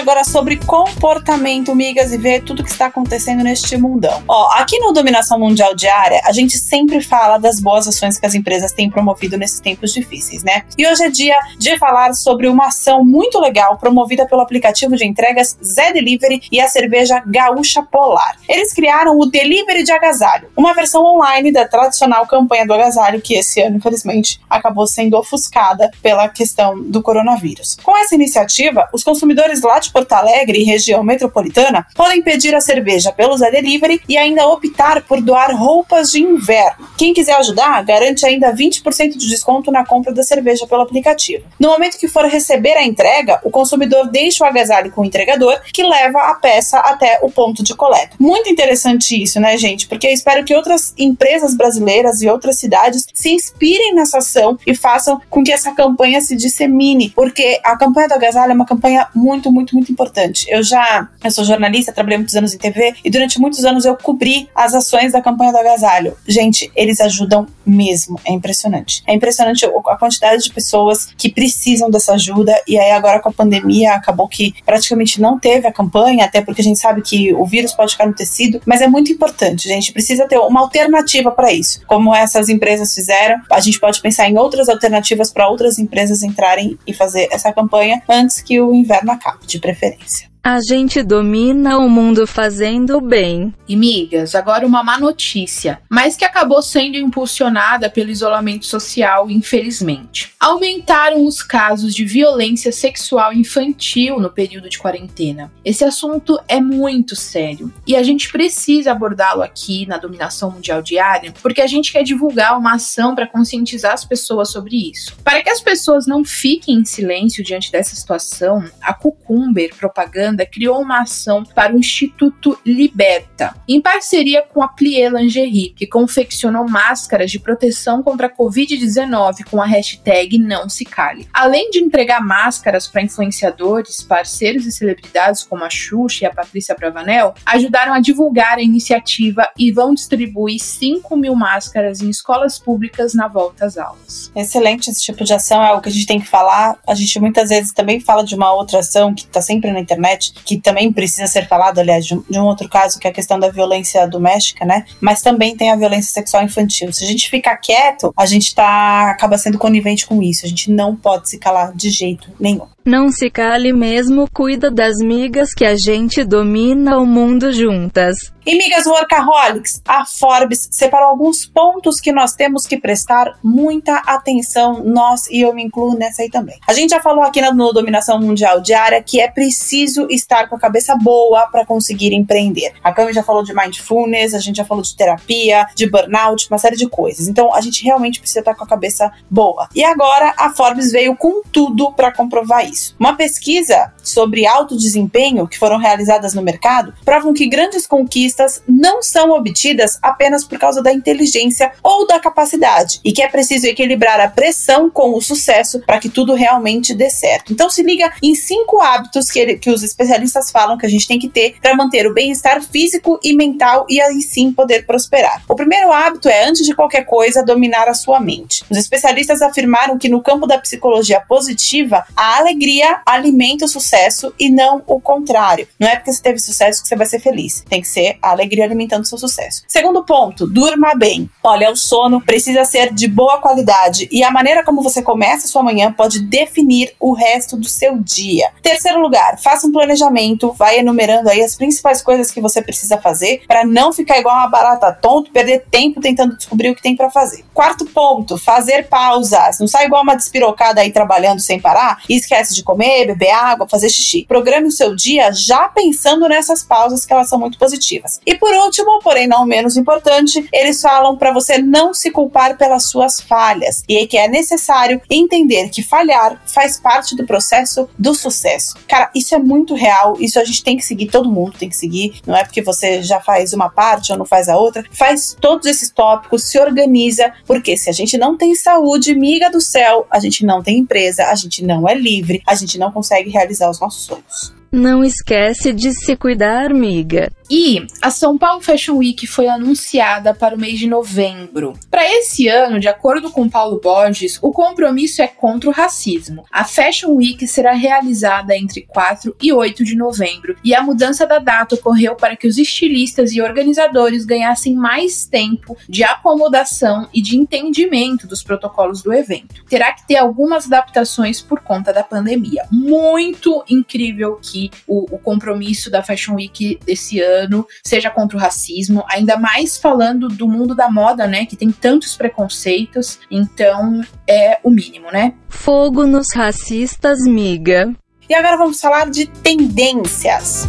Agora 0.00 0.24
sobre 0.24 0.56
comportamento, 0.56 1.74
migas, 1.74 2.10
e 2.10 2.16
ver 2.16 2.42
tudo 2.42 2.64
que 2.64 2.70
está 2.70 2.86
acontecendo 2.86 3.44
neste 3.44 3.76
mundão. 3.76 4.22
Ó, 4.26 4.48
aqui 4.54 4.78
no 4.78 4.94
Dominação 4.94 5.38
Mundial 5.38 5.74
Diária, 5.74 6.22
a 6.24 6.32
gente 6.32 6.56
sempre 6.56 7.02
fala 7.02 7.36
das 7.36 7.60
boas 7.60 7.86
ações 7.86 8.18
que 8.18 8.24
as 8.24 8.34
empresas 8.34 8.72
têm 8.72 8.88
promovido 8.88 9.36
nesses 9.36 9.60
tempos 9.60 9.92
difíceis, 9.92 10.42
né? 10.42 10.62
E 10.78 10.86
hoje 10.86 11.04
é 11.04 11.10
dia 11.10 11.36
de 11.58 11.78
falar 11.78 12.14
sobre 12.14 12.48
uma 12.48 12.68
ação 12.68 13.04
muito 13.04 13.38
legal 13.38 13.76
promovida 13.76 14.26
pelo 14.26 14.40
aplicativo 14.40 14.96
de 14.96 15.06
entregas 15.06 15.58
Zé 15.62 15.92
Delivery 15.92 16.40
e 16.50 16.60
a 16.60 16.68
cerveja 16.68 17.22
Gaúcha 17.26 17.82
Polar. 17.82 18.38
Eles 18.48 18.72
criaram 18.72 19.18
o 19.18 19.26
Delivery 19.26 19.82
de 19.82 19.92
Agasalho, 19.92 20.48
uma 20.56 20.72
versão 20.72 21.04
online 21.04 21.52
da 21.52 21.68
tradicional 21.68 22.26
campanha 22.26 22.66
do 22.66 22.72
agasalho 22.72 23.20
que 23.20 23.34
esse 23.34 23.60
ano, 23.60 23.76
infelizmente, 23.76 24.40
acabou 24.48 24.86
sendo 24.86 25.18
ofuscada 25.18 25.90
pela 26.00 26.26
questão 26.26 26.80
do 26.80 27.02
coronavírus. 27.02 27.76
Com 27.82 27.94
essa 27.98 28.14
iniciativa, 28.14 28.88
os 28.94 29.04
consumidores 29.04 29.60
lá 29.60 29.78
de 29.78 29.89
Porto 29.90 30.12
Alegre 30.12 30.60
e 30.60 30.64
região 30.64 31.02
metropolitana 31.02 31.86
podem 31.94 32.22
pedir 32.22 32.54
a 32.54 32.60
cerveja 32.60 33.12
pelo 33.12 33.36
Zé 33.36 33.50
Delivery 33.50 34.00
e 34.08 34.16
ainda 34.16 34.46
optar 34.46 35.02
por 35.02 35.20
doar 35.20 35.54
roupas 35.54 36.10
de 36.10 36.20
inverno. 36.20 36.88
Quem 36.96 37.14
quiser 37.14 37.34
ajudar, 37.36 37.82
garante 37.84 38.26
ainda 38.26 38.52
20% 38.52 39.16
de 39.16 39.28
desconto 39.28 39.70
na 39.70 39.84
compra 39.84 40.12
da 40.12 40.22
cerveja 40.22 40.66
pelo 40.66 40.82
aplicativo. 40.82 41.44
No 41.58 41.70
momento 41.70 41.98
que 41.98 42.08
for 42.08 42.24
receber 42.26 42.76
a 42.76 42.84
entrega, 42.84 43.40
o 43.44 43.50
consumidor 43.50 44.08
deixa 44.08 44.44
o 44.44 44.46
agasalho 44.46 44.90
com 44.90 45.02
o 45.02 45.04
entregador, 45.04 45.60
que 45.72 45.82
leva 45.82 46.18
a 46.30 46.34
peça 46.34 46.78
até 46.78 47.18
o 47.22 47.30
ponto 47.30 47.62
de 47.62 47.74
coleta. 47.74 48.16
Muito 48.18 48.48
interessante 48.50 49.20
isso, 49.20 49.40
né, 49.40 49.56
gente? 49.56 49.88
Porque 49.88 50.06
eu 50.06 50.12
espero 50.12 50.44
que 50.44 50.54
outras 50.54 50.94
empresas 50.98 51.54
brasileiras 51.54 52.22
e 52.22 52.28
outras 52.28 52.58
cidades 52.58 53.06
se 53.14 53.30
inspirem 53.30 53.94
nessa 53.94 54.18
ação 54.18 54.58
e 54.66 54.74
façam 54.74 55.20
com 55.28 55.42
que 55.42 55.52
essa 55.52 55.72
campanha 55.72 56.20
se 56.20 56.36
dissemine, 56.36 57.10
porque 57.10 57.60
a 57.64 57.76
campanha 57.76 58.08
do 58.08 58.14
agasalho 58.14 58.52
é 58.52 58.54
uma 58.54 58.66
campanha 58.66 59.08
muito, 59.14 59.50
muito 59.50 59.60
muito, 59.60 59.74
muito 59.80 59.92
importante. 59.92 60.46
Eu 60.48 60.62
já, 60.62 61.08
eu 61.24 61.30
sou 61.30 61.44
jornalista, 61.44 61.92
trabalhei 61.92 62.18
muitos 62.18 62.36
anos 62.36 62.54
em 62.54 62.58
TV 62.58 62.94
e 63.04 63.10
durante 63.10 63.40
muitos 63.40 63.64
anos 63.64 63.84
eu 63.84 63.96
cobri 63.96 64.48
as 64.54 64.74
ações 64.74 65.12
da 65.12 65.22
campanha 65.22 65.52
do 65.52 65.58
agasalho. 65.58 66.16
Gente, 66.28 66.70
eles 66.76 67.00
ajudam 67.00 67.46
mesmo. 67.64 68.20
É 68.24 68.32
impressionante. 68.32 69.02
É 69.06 69.14
impressionante 69.14 69.64
a 69.64 69.96
quantidade 69.96 70.44
de 70.44 70.52
pessoas 70.52 71.06
que 71.16 71.30
precisam 71.30 71.90
dessa 71.90 72.14
ajuda. 72.14 72.54
E 72.66 72.78
aí, 72.78 72.90
agora 72.90 73.20
com 73.20 73.28
a 73.28 73.32
pandemia, 73.32 73.94
acabou 73.94 74.28
que 74.28 74.54
praticamente 74.64 75.20
não 75.20 75.38
teve 75.38 75.66
a 75.66 75.72
campanha, 75.72 76.24
até 76.24 76.42
porque 76.42 76.60
a 76.60 76.64
gente 76.64 76.78
sabe 76.78 77.00
que 77.00 77.32
o 77.32 77.46
vírus 77.46 77.72
pode 77.72 77.92
ficar 77.92 78.06
no 78.06 78.14
tecido. 78.14 78.60
Mas 78.66 78.80
é 78.82 78.86
muito 78.86 79.10
importante, 79.12 79.68
gente. 79.68 79.92
Precisa 79.92 80.26
ter 80.26 80.38
uma 80.38 80.60
alternativa 80.60 81.30
para 81.30 81.52
isso. 81.52 81.80
Como 81.86 82.14
essas 82.14 82.48
empresas 82.48 82.92
fizeram, 82.94 83.40
a 83.50 83.60
gente 83.60 83.80
pode 83.80 84.00
pensar 84.00 84.28
em 84.28 84.36
outras 84.36 84.68
alternativas 84.68 85.32
para 85.32 85.48
outras 85.48 85.78
empresas 85.78 86.22
entrarem 86.22 86.78
e 86.86 86.92
fazer 86.92 87.28
essa 87.30 87.52
campanha 87.52 88.02
antes 88.08 88.40
que 88.42 88.60
o 88.60 88.74
inverno 88.74 89.12
acabe, 89.12 89.46
de 89.46 89.58
preferência. 89.72 90.29
A 90.42 90.58
gente 90.62 91.02
domina 91.02 91.76
o 91.76 91.86
mundo 91.86 92.26
fazendo 92.26 92.98
bem. 92.98 93.54
E 93.68 93.76
migas, 93.76 94.34
agora 94.34 94.66
uma 94.66 94.82
má 94.82 94.98
notícia, 94.98 95.82
mas 95.86 96.16
que 96.16 96.24
acabou 96.24 96.62
sendo 96.62 96.96
impulsionada 96.96 97.90
pelo 97.90 98.08
isolamento 98.08 98.64
social, 98.64 99.30
infelizmente. 99.30 100.32
Aumentaram 100.40 101.26
os 101.26 101.42
casos 101.42 101.94
de 101.94 102.06
violência 102.06 102.72
sexual 102.72 103.34
infantil 103.34 104.18
no 104.18 104.30
período 104.30 104.70
de 104.70 104.78
quarentena. 104.78 105.52
Esse 105.62 105.84
assunto 105.84 106.40
é 106.48 106.58
muito 106.58 107.14
sério 107.14 107.70
e 107.86 107.94
a 107.94 108.02
gente 108.02 108.32
precisa 108.32 108.92
abordá-lo 108.92 109.42
aqui 109.42 109.84
na 109.86 109.98
Dominação 109.98 110.52
Mundial 110.52 110.80
Diária, 110.80 111.34
porque 111.42 111.60
a 111.60 111.66
gente 111.66 111.92
quer 111.92 112.02
divulgar 112.02 112.58
uma 112.58 112.76
ação 112.76 113.14
para 113.14 113.26
conscientizar 113.26 113.92
as 113.92 114.06
pessoas 114.06 114.50
sobre 114.50 114.90
isso. 114.90 115.14
Para 115.22 115.42
que 115.42 115.50
as 115.50 115.60
pessoas 115.60 116.06
não 116.06 116.24
fiquem 116.24 116.76
em 116.76 116.84
silêncio 116.86 117.44
diante 117.44 117.70
dessa 117.70 117.94
situação, 117.94 118.64
a 118.80 118.94
Cucumber 118.94 119.76
Propaganda 119.76 120.29
criou 120.46 120.80
uma 120.80 121.02
ação 121.02 121.44
para 121.44 121.74
o 121.74 121.78
Instituto 121.78 122.58
Liberta, 122.64 123.54
em 123.68 123.80
parceria 123.80 124.42
com 124.42 124.62
a 124.62 124.68
Plié 124.68 125.08
Lingerie, 125.08 125.74
que 125.76 125.86
confeccionou 125.86 126.68
máscaras 126.68 127.30
de 127.30 127.38
proteção 127.38 128.02
contra 128.02 128.26
a 128.26 128.30
Covid-19 128.30 129.44
com 129.50 129.60
a 129.60 129.66
hashtag 129.66 130.38
Não 130.38 130.68
Se 130.68 130.84
Cale. 130.84 131.28
Além 131.32 131.70
de 131.70 131.78
entregar 131.78 132.20
máscaras 132.20 132.86
para 132.86 133.02
influenciadores, 133.02 134.02
parceiros 134.02 134.66
e 134.66 134.72
celebridades 134.72 135.42
como 135.42 135.64
a 135.64 135.70
Xuxa 135.70 136.24
e 136.24 136.26
a 136.26 136.34
Patrícia 136.34 136.74
Bravanel, 136.74 137.34
ajudaram 137.46 137.92
a 137.92 138.00
divulgar 138.00 138.58
a 138.58 138.62
iniciativa 138.62 139.48
e 139.58 139.72
vão 139.72 139.94
distribuir 139.94 140.60
5 140.60 141.16
mil 141.16 141.34
máscaras 141.34 142.00
em 142.00 142.10
escolas 142.10 142.58
públicas 142.58 143.14
na 143.14 143.28
volta 143.28 143.66
às 143.66 143.78
aulas. 143.78 144.30
Excelente 144.34 144.90
esse 144.90 145.02
tipo 145.02 145.24
de 145.24 145.32
ação, 145.32 145.62
é 145.62 145.72
o 145.72 145.80
que 145.80 145.88
a 145.88 145.92
gente 145.92 146.06
tem 146.06 146.20
que 146.20 146.26
falar. 146.26 146.78
A 146.86 146.94
gente 146.94 147.18
muitas 147.20 147.48
vezes 147.48 147.72
também 147.72 148.00
fala 148.00 148.24
de 148.24 148.34
uma 148.34 148.52
outra 148.52 148.80
ação 148.80 149.14
que 149.14 149.22
está 149.22 149.40
sempre 149.40 149.70
na 149.70 149.80
internet, 149.80 150.19
que 150.44 150.60
também 150.60 150.92
precisa 150.92 151.26
ser 151.26 151.46
falado, 151.48 151.78
aliás, 151.78 152.06
de 152.06 152.14
um, 152.14 152.24
de 152.28 152.38
um, 152.38 152.44
outro 152.44 152.68
caso, 152.68 152.98
que 152.98 153.06
é 153.06 153.10
a 153.10 153.14
questão 153.14 153.38
da 153.38 153.48
violência 153.48 154.06
doméstica, 154.06 154.64
né? 154.64 154.84
Mas 155.00 155.22
também 155.22 155.56
tem 155.56 155.70
a 155.70 155.76
violência 155.76 156.12
sexual 156.12 156.42
infantil. 156.42 156.92
Se 156.92 157.04
a 157.04 157.06
gente 157.06 157.30
ficar 157.30 157.56
quieto, 157.56 158.12
a 158.16 158.26
gente 158.26 158.54
tá, 158.54 159.10
acaba 159.10 159.38
sendo 159.38 159.58
conivente 159.58 160.06
com 160.06 160.22
isso. 160.22 160.44
A 160.44 160.48
gente 160.48 160.70
não 160.70 160.94
pode 160.94 161.28
se 161.28 161.38
calar 161.38 161.72
de 161.74 161.90
jeito 161.90 162.30
nenhum. 162.38 162.66
Não 162.90 163.08
se 163.08 163.30
cale 163.30 163.72
mesmo, 163.72 164.28
cuida 164.34 164.68
das 164.68 164.96
migas 164.98 165.54
que 165.54 165.64
a 165.64 165.76
gente 165.76 166.24
domina 166.24 166.98
o 166.98 167.06
mundo 167.06 167.52
juntas. 167.52 168.32
E 168.44 168.56
migas 168.56 168.86
workaholics, 168.86 169.80
a 169.86 170.04
Forbes 170.04 170.68
separou 170.72 171.10
alguns 171.10 171.46
pontos 171.46 172.00
que 172.00 172.10
nós 172.10 172.34
temos 172.34 172.66
que 172.66 172.76
prestar 172.76 173.38
muita 173.44 173.98
atenção, 173.98 174.82
nós 174.82 175.28
e 175.30 175.42
eu 175.42 175.54
me 175.54 175.62
incluo 175.62 175.94
nessa 175.94 176.22
aí 176.22 176.30
também. 176.30 176.58
A 176.66 176.72
gente 176.72 176.90
já 176.90 177.00
falou 177.00 177.22
aqui 177.22 177.40
no 177.40 177.72
Dominação 177.72 178.18
Mundial 178.18 178.60
Diária 178.60 179.00
que 179.00 179.20
é 179.20 179.30
preciso 179.30 180.08
estar 180.10 180.48
com 180.48 180.56
a 180.56 180.58
cabeça 180.58 180.96
boa 180.96 181.46
para 181.48 181.64
conseguir 181.64 182.12
empreender. 182.12 182.72
A 182.82 182.92
Cami 182.92 183.12
já 183.12 183.22
falou 183.22 183.44
de 183.44 183.54
mindfulness, 183.54 184.34
a 184.34 184.40
gente 184.40 184.56
já 184.56 184.64
falou 184.64 184.82
de 184.82 184.96
terapia, 184.96 185.66
de 185.76 185.88
burnout, 185.88 186.48
uma 186.50 186.58
série 186.58 186.76
de 186.76 186.88
coisas. 186.88 187.28
Então 187.28 187.54
a 187.54 187.60
gente 187.60 187.84
realmente 187.84 188.18
precisa 188.18 188.40
estar 188.40 188.54
com 188.56 188.64
a 188.64 188.66
cabeça 188.66 189.12
boa. 189.30 189.68
E 189.76 189.84
agora 189.84 190.34
a 190.36 190.50
Forbes 190.50 190.90
veio 190.90 191.14
com 191.14 191.42
tudo 191.52 191.92
para 191.92 192.10
comprovar 192.10 192.64
isso. 192.64 192.79
Uma 192.98 193.14
pesquisa 193.14 193.92
sobre 194.02 194.46
alto 194.46 194.76
desempenho 194.76 195.46
que 195.46 195.58
foram 195.58 195.78
realizadas 195.78 196.34
no 196.34 196.42
mercado 196.42 196.94
provam 197.04 197.32
que 197.32 197.48
grandes 197.48 197.86
conquistas 197.86 198.62
não 198.68 199.02
são 199.02 199.30
obtidas 199.30 199.98
apenas 200.02 200.44
por 200.44 200.58
causa 200.58 200.82
da 200.82 200.92
inteligência 200.92 201.72
ou 201.82 202.06
da 202.06 202.18
capacidade 202.18 203.00
e 203.04 203.12
que 203.12 203.22
é 203.22 203.28
preciso 203.28 203.66
equilibrar 203.66 204.20
a 204.20 204.28
pressão 204.28 204.90
com 204.90 205.14
o 205.14 205.20
sucesso 205.20 205.80
para 205.80 205.98
que 205.98 206.08
tudo 206.08 206.34
realmente 206.34 206.94
dê 206.94 207.10
certo. 207.10 207.52
Então 207.52 207.70
se 207.70 207.82
liga 207.82 208.12
em 208.22 208.34
cinco 208.34 208.80
hábitos 208.80 209.30
que, 209.30 209.38
ele, 209.38 209.56
que 209.56 209.70
os 209.70 209.82
especialistas 209.82 210.50
falam 210.50 210.78
que 210.78 210.86
a 210.86 210.88
gente 210.88 211.06
tem 211.06 211.18
que 211.18 211.28
ter 211.28 211.56
para 211.60 211.74
manter 211.74 212.06
o 212.06 212.14
bem-estar 212.14 212.62
físico 212.62 213.18
e 213.22 213.34
mental 213.34 213.86
e 213.88 214.00
aí 214.00 214.20
sim 214.22 214.52
poder 214.52 214.86
prosperar. 214.86 215.42
O 215.48 215.54
primeiro 215.54 215.92
hábito 215.92 216.28
é, 216.28 216.44
antes 216.44 216.64
de 216.64 216.74
qualquer 216.74 217.04
coisa, 217.04 217.44
dominar 217.44 217.88
a 217.88 217.94
sua 217.94 218.20
mente. 218.20 218.64
Os 218.70 218.76
especialistas 218.76 219.42
afirmaram 219.42 219.98
que 219.98 220.08
no 220.08 220.22
campo 220.22 220.46
da 220.46 220.58
psicologia 220.58 221.20
positiva, 221.20 222.04
a 222.16 222.38
alegria 222.38 222.59
alimenta 223.06 223.64
o 223.64 223.68
sucesso 223.68 224.34
e 224.38 224.50
não 224.50 224.82
o 224.86 225.00
contrário. 225.00 225.66
Não 225.78 225.88
é 225.88 225.96
porque 225.96 226.12
você 226.12 226.22
teve 226.22 226.38
sucesso 226.38 226.82
que 226.82 226.88
você 226.88 226.96
vai 226.96 227.06
ser 227.06 227.20
feliz. 227.20 227.64
Tem 227.68 227.80
que 227.80 227.88
ser 227.88 228.18
a 228.22 228.30
alegria 228.30 228.64
alimentando 228.64 229.02
o 229.02 229.06
seu 229.06 229.18
sucesso. 229.18 229.62
Segundo 229.68 230.04
ponto, 230.04 230.46
durma 230.46 230.94
bem. 230.94 231.28
Olha, 231.42 231.70
o 231.70 231.76
sono 231.76 232.20
precisa 232.20 232.64
ser 232.64 232.92
de 232.92 233.08
boa 233.08 233.38
qualidade 233.38 234.08
e 234.10 234.22
a 234.22 234.30
maneira 234.30 234.64
como 234.64 234.82
você 234.82 235.02
começa 235.02 235.46
a 235.46 235.48
sua 235.48 235.62
manhã 235.62 235.92
pode 235.92 236.20
definir 236.26 236.92
o 236.98 237.12
resto 237.12 237.56
do 237.56 237.68
seu 237.68 237.98
dia. 237.98 238.50
Terceiro 238.62 239.00
lugar, 239.00 239.38
faça 239.40 239.66
um 239.66 239.72
planejamento, 239.72 240.52
vai 240.52 240.78
enumerando 240.78 241.28
aí 241.28 241.42
as 241.42 241.54
principais 241.54 242.02
coisas 242.02 242.30
que 242.30 242.40
você 242.40 242.62
precisa 242.62 242.98
fazer 242.98 243.42
para 243.46 243.64
não 243.64 243.92
ficar 243.92 244.18
igual 244.18 244.36
uma 244.36 244.48
barata 244.48 244.92
tonto, 244.92 245.32
perder 245.32 245.64
tempo 245.70 246.00
tentando 246.00 246.36
descobrir 246.36 246.70
o 246.70 246.74
que 246.74 246.82
tem 246.82 246.96
para 246.96 247.10
fazer. 247.10 247.44
Quarto 247.54 247.84
ponto, 247.86 248.38
fazer 248.38 248.88
pausas. 248.88 249.58
Não 249.58 249.66
sai 249.66 249.86
igual 249.86 250.02
uma 250.02 250.14
despirocada 250.14 250.80
aí 250.80 250.92
trabalhando 250.92 251.40
sem 251.40 251.60
parar 251.60 252.02
e 252.08 252.16
esquece 252.16 252.49
de 252.54 252.62
comer, 252.62 253.06
beber 253.06 253.30
água, 253.30 253.68
fazer 253.68 253.88
xixi. 253.88 254.24
Programe 254.26 254.68
o 254.68 254.72
seu 254.72 254.94
dia 254.94 255.32
já 255.32 255.68
pensando 255.68 256.28
nessas 256.28 256.62
pausas 256.62 257.04
que 257.04 257.12
elas 257.12 257.28
são 257.28 257.38
muito 257.38 257.58
positivas. 257.58 258.20
E 258.26 258.36
por 258.36 258.52
último, 258.52 259.00
porém 259.02 259.26
não 259.26 259.46
menos 259.46 259.76
importante, 259.76 260.46
eles 260.52 260.80
falam 260.80 261.16
para 261.16 261.32
você 261.32 261.58
não 261.58 261.92
se 261.94 262.10
culpar 262.10 262.56
pelas 262.56 262.84
suas 262.84 263.20
falhas 263.20 263.82
e 263.88 264.06
que 264.06 264.16
é 264.16 264.28
necessário 264.28 265.00
entender 265.08 265.68
que 265.70 265.82
falhar 265.82 266.42
faz 266.46 266.78
parte 266.78 267.16
do 267.16 267.26
processo 267.26 267.88
do 267.98 268.14
sucesso. 268.14 268.76
Cara, 268.88 269.10
isso 269.14 269.34
é 269.34 269.38
muito 269.38 269.74
real, 269.74 270.16
isso 270.18 270.38
a 270.38 270.44
gente 270.44 270.62
tem 270.64 270.76
que 270.76 270.84
seguir, 270.84 271.06
todo 271.06 271.30
mundo 271.30 271.56
tem 271.58 271.68
que 271.68 271.76
seguir, 271.76 272.20
não 272.26 272.36
é 272.36 272.44
porque 272.44 272.62
você 272.62 273.02
já 273.02 273.20
faz 273.20 273.52
uma 273.52 273.68
parte 273.68 274.12
ou 274.12 274.18
não 274.18 274.24
faz 274.24 274.48
a 274.48 274.56
outra, 274.56 274.84
faz 274.92 275.36
todos 275.40 275.66
esses 275.66 275.90
tópicos, 275.90 276.44
se 276.44 276.58
organiza, 276.58 277.32
porque 277.46 277.76
se 277.76 277.88
a 277.88 277.92
gente 277.92 278.16
não 278.18 278.36
tem 278.36 278.54
saúde, 278.54 279.14
miga 279.14 279.50
do 279.50 279.60
céu, 279.60 280.06
a 280.10 280.18
gente 280.18 280.44
não 280.44 280.62
tem 280.62 280.78
empresa, 280.78 281.26
a 281.26 281.34
gente 281.34 281.64
não 281.64 281.88
é 281.88 281.94
livre, 281.94 282.39
a 282.46 282.54
gente 282.54 282.78
não 282.78 282.90
consegue 282.90 283.30
realizar 283.30 283.70
os 283.70 283.80
nossos 283.80 284.04
sonhos. 284.04 284.54
Não 284.72 285.02
esquece 285.02 285.72
de 285.72 285.92
se 285.92 286.16
cuidar, 286.16 286.72
miga. 286.72 287.30
E 287.50 287.84
a 288.00 288.12
São 288.12 288.38
Paulo 288.38 288.60
Fashion 288.60 288.98
Week 288.98 289.26
foi 289.26 289.48
anunciada 289.48 290.32
para 290.32 290.54
o 290.54 290.58
mês 290.58 290.78
de 290.78 290.86
novembro. 290.86 291.72
Para 291.90 292.08
esse 292.08 292.46
ano, 292.46 292.78
de 292.78 292.86
acordo 292.86 293.28
com 293.32 293.50
Paulo 293.50 293.80
Borges, 293.80 294.38
o 294.40 294.52
compromisso 294.52 295.20
é 295.20 295.26
contra 295.26 295.68
o 295.68 295.72
racismo. 295.72 296.44
A 296.48 296.62
Fashion 296.62 297.10
Week 297.16 297.44
será 297.48 297.72
realizada 297.72 298.56
entre 298.56 298.82
4 298.82 299.34
e 299.42 299.52
8 299.52 299.84
de 299.84 299.96
novembro, 299.96 300.56
e 300.62 300.72
a 300.72 300.80
mudança 300.80 301.26
da 301.26 301.40
data 301.40 301.74
ocorreu 301.74 302.14
para 302.14 302.36
que 302.36 302.46
os 302.46 302.56
estilistas 302.56 303.32
e 303.32 303.42
organizadores 303.42 304.24
ganhassem 304.24 304.76
mais 304.76 305.24
tempo 305.24 305.76
de 305.88 306.04
acomodação 306.04 307.08
e 307.12 307.20
de 307.20 307.36
entendimento 307.36 308.28
dos 308.28 308.44
protocolos 308.44 309.02
do 309.02 309.12
evento. 309.12 309.64
Terá 309.68 309.92
que 309.92 310.06
ter 310.06 310.18
algumas 310.18 310.66
adaptações 310.66 311.40
por 311.40 311.58
conta 311.60 311.92
da 311.92 312.04
pandemia. 312.04 312.64
Muito 312.70 313.64
incrível 313.68 314.38
que 314.40 314.70
o, 314.86 315.16
o 315.16 315.18
compromisso 315.18 315.90
da 315.90 316.00
Fashion 316.00 316.36
Week 316.36 316.78
desse 316.86 317.18
ano 317.20 317.39
seja 317.84 318.10
contra 318.10 318.36
o 318.36 318.40
racismo, 318.40 319.04
ainda 319.08 319.36
mais 319.36 319.78
falando 319.78 320.28
do 320.28 320.48
mundo 320.48 320.74
da 320.74 320.90
moda, 320.90 321.26
né, 321.26 321.46
que 321.46 321.56
tem 321.56 321.70
tantos 321.70 322.16
preconceitos, 322.16 323.18
então 323.30 324.02
é 324.28 324.58
o 324.62 324.70
mínimo, 324.70 325.10
né? 325.10 325.34
Fogo 325.48 326.06
nos 326.06 326.32
racistas, 326.32 327.20
miga. 327.20 327.92
E 328.28 328.34
agora 328.34 328.56
vamos 328.56 328.80
falar 328.80 329.10
de 329.10 329.26
tendências. 329.26 330.68